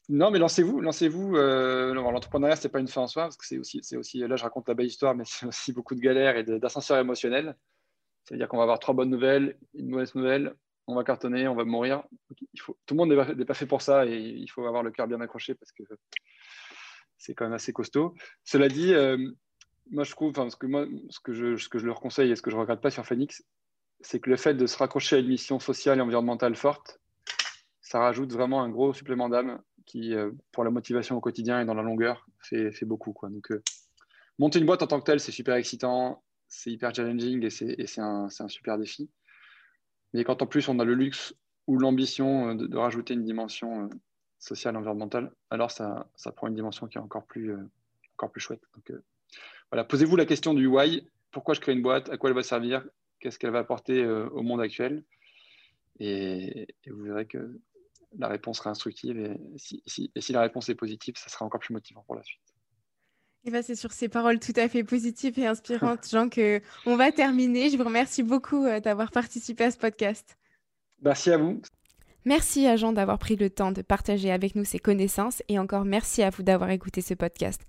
non, 0.09 0.31
mais 0.31 0.39
lancez-vous, 0.39 0.81
lancez-vous. 0.81 1.37
Euh, 1.37 1.95
L'entrepreneuriat, 1.95 2.57
c'est 2.57 2.69
pas 2.69 2.81
une 2.81 2.89
fin 2.89 3.03
en 3.03 3.07
soi, 3.07 3.25
parce 3.25 3.37
que 3.37 3.47
c'est 3.47 3.59
aussi, 3.59 3.81
aussi, 3.97 4.19
là, 4.19 4.37
je 4.37 4.43
raconte 4.43 4.69
la 4.69 4.75
belle 4.75 4.87
histoire, 4.87 5.15
mais 5.15 5.25
c'est 5.27 5.47
aussi 5.47 5.73
beaucoup 5.73 5.95
de 5.95 6.01
galères 6.01 6.37
et 6.37 6.45
d'ascenseurs 6.45 6.99
émotionnels. 6.99 7.57
C'est-à-dire 8.25 8.49
qu'on 8.49 8.57
va 8.57 8.65
avoir 8.65 8.79
trois 8.79 8.95
bonnes 8.95 9.11
nouvelles, 9.11 9.59
une 9.75 9.89
mauvaise 9.89 10.15
nouvelle, 10.15 10.55
on 10.87 10.95
va 10.95 11.05
cartonner, 11.05 11.49
on 11.49 11.55
va 11.55 11.65
mourir. 11.65 12.05
Il 12.53 12.61
faut, 12.61 12.77
tout 12.87 12.95
le 12.95 12.99
monde 12.99 13.37
n'est 13.37 13.45
pas, 13.45 13.55
fait 13.55 13.67
pour 13.67 13.83
ça 13.83 14.07
et 14.07 14.17
il 14.17 14.49
faut 14.49 14.65
avoir 14.67 14.83
le 14.83 14.91
cœur 14.91 15.09
bien 15.09 15.21
accroché 15.21 15.55
parce 15.55 15.73
que 15.73 15.83
c'est 17.23 17.35
quand 17.35 17.45
même 17.45 17.55
assez 17.55 17.73
costaud. 17.73 18.15
Cela 18.43 18.69
dit, 18.69 18.93
euh, 18.95 19.17
moi, 19.91 20.03
je 20.03 20.11
trouve, 20.11 20.35
ce 20.35 20.57
que, 20.57 21.33
je, 21.33 21.87
leur 21.87 22.01
conseille 22.01 22.33
et 22.33 22.37
ce 22.37 22.43
que 22.43 22.51
je 22.51 22.57
ne 22.57 22.61
regrette 22.61 22.81
pas 22.81 22.91
sur 22.91 23.07
Phoenix, 23.07 23.45
c'est 24.01 24.19
que 24.19 24.29
le 24.29 24.37
fait 24.37 24.55
de 24.55 24.67
se 24.67 24.77
raccrocher 24.77 25.17
à 25.17 25.19
une 25.21 25.29
mission 25.29 25.61
sociale 25.61 25.99
et 25.99 26.01
environnementale 26.01 26.57
forte, 26.57 27.01
ça 27.81 28.01
rajoute 28.01 28.33
vraiment 28.33 28.63
un 28.63 28.71
gros 28.71 28.93
supplément 28.93 29.29
d'âme 29.29 29.63
qui, 29.87 30.15
euh, 30.15 30.33
pour 30.51 30.65
la 30.65 30.71
motivation 30.71 31.17
au 31.17 31.21
quotidien 31.21 31.61
et 31.61 31.65
dans 31.65 31.75
la 31.75 31.83
longueur, 31.83 32.27
fait, 32.41 32.73
beaucoup. 32.85 33.15
Donc, 33.23 33.53
euh, 33.53 33.63
monter 34.41 34.59
une 34.59 34.67
boîte 34.67 34.83
en 34.83 34.89
tant 34.89 34.99
que 34.99 35.05
telle, 35.05 35.21
c'est 35.21 35.31
super 35.31 35.55
excitant, 35.55 36.25
c'est 36.49 36.73
hyper 36.73 36.93
challenging 36.93 37.45
et 37.45 37.51
c'est 37.87 38.01
un, 38.01 38.29
super 38.49 38.79
défi. 38.79 39.09
Mais 40.13 40.25
quand 40.25 40.43
en 40.43 40.47
plus 40.47 40.69
on 40.69 40.81
a 40.81 40.85
le 40.85 40.95
luxe 40.95 41.35
ou 41.69 41.79
l'ambition 41.79 42.57
de, 42.57 42.77
rajouter 42.77 43.15
une 43.15 43.25
dimension 43.25 43.89
sociale, 44.43 44.77
environnementale, 44.77 45.33
alors 45.51 45.71
ça, 45.71 46.07
ça, 46.17 46.33
prend 46.33 46.49
une 46.49 46.55
dimension 46.55 46.87
qui 46.87 46.99
est 46.99 47.01
encore 47.01 47.25
plus, 47.25 47.55
encore 48.17 48.31
plus 48.31 48.41
chouette. 48.41 48.63
Donc, 48.75 48.93
voilà, 49.71 49.85
posez-vous 49.85 50.17
la 50.17 50.27
question 50.27 50.53
du 50.53 50.67
why. 50.67 51.09
Pourquoi 51.31 51.55
je 51.55 51.61
crée 51.61 51.73
une 51.73 51.81
boîte? 51.81 52.11
À 52.11 52.19
quoi 52.19 52.29
elle 52.29 52.37
va 52.37 52.43
servir? 52.43 52.85
Qu'est-ce 53.21 53.39
qu'elle 53.39 53.51
va 53.51 53.61
apporter 53.61 54.03
euh, 54.03 54.29
au 54.31 54.43
monde 54.43 54.61
actuel? 54.61 55.03
Et, 55.99 56.67
vous 56.87 57.05
verrez 57.05 57.27
que 57.27 57.59
la 58.19 58.29
réponse 58.29 58.59
sera 58.59 58.71
instructive. 58.71 59.19
Et 59.19 59.39
si, 59.57 60.33
la 60.33 60.43
réponse 60.43 60.69
est 60.69 60.75
positive, 60.75 61.15
ça 61.17 61.31
sera 61.31 61.47
encore 61.47 61.61
plus 61.61 61.73
motivant 61.73 62.03
pour 62.03 62.17
la 62.17 62.23
suite. 62.23 62.43
Et 63.45 63.51
ben 63.51 63.61
c'est 63.63 63.75
sur 63.75 63.91
ces 63.91 64.09
paroles 64.09 64.39
tout 64.39 64.53
à 64.55 64.69
fait 64.69 64.85
positives 64.85 65.39
et 65.39 65.47
inspirantes, 65.47 66.07
Jean, 66.11 66.29
qu'on 66.29 66.97
va 66.97 67.11
terminer. 67.11 67.71
Je 67.71 67.77
vous 67.77 67.85
remercie 67.85 68.23
beaucoup 68.23 68.67
euh, 68.67 68.79
d'avoir 68.79 69.11
participé 69.11 69.65
à 69.65 69.71
ce 69.71 69.79
podcast. 69.79 70.37
Merci 71.01 71.31
à 71.31 71.39
vous. 71.39 71.63
Merci 72.25 72.67
à 72.67 72.77
Jean 72.77 72.93
d'avoir 72.93 73.19
pris 73.19 73.37
le 73.37 73.51
temps 73.51 73.73
de 73.73 73.83
partager 73.83 74.31
avec 74.31 74.55
nous 74.55 74.65
ses 74.65 74.79
connaissances 74.79 75.43
et 75.49 75.59
encore 75.59 75.85
merci 75.85 76.23
à 76.23 76.31
vous 76.31 76.43
d'avoir 76.43 76.71
écouté 76.71 77.01
ce 77.01 77.15
podcast. 77.15 77.63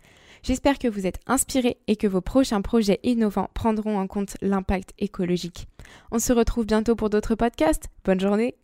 J'espère 0.44 0.78
que 0.78 0.88
vous 0.88 1.08
êtes 1.08 1.20
inspirés 1.26 1.78
et 1.88 1.96
que 1.96 2.08
vos 2.08 2.22
prochains 2.22 2.62
projets 2.62 3.00
innovants 3.04 3.50
prendront 3.54 3.98
en 3.98 4.08
compte 4.08 4.38
l'impact 4.42 4.92
écologique. 5.00 5.68
On 6.12 6.20
se 6.20 6.34
retrouve 6.34 6.66
bientôt 6.66 6.96
pour 6.96 7.10
d'autres 7.10 7.36
podcasts. 7.36 7.90
Bonne 8.04 8.20
journée 8.20 8.56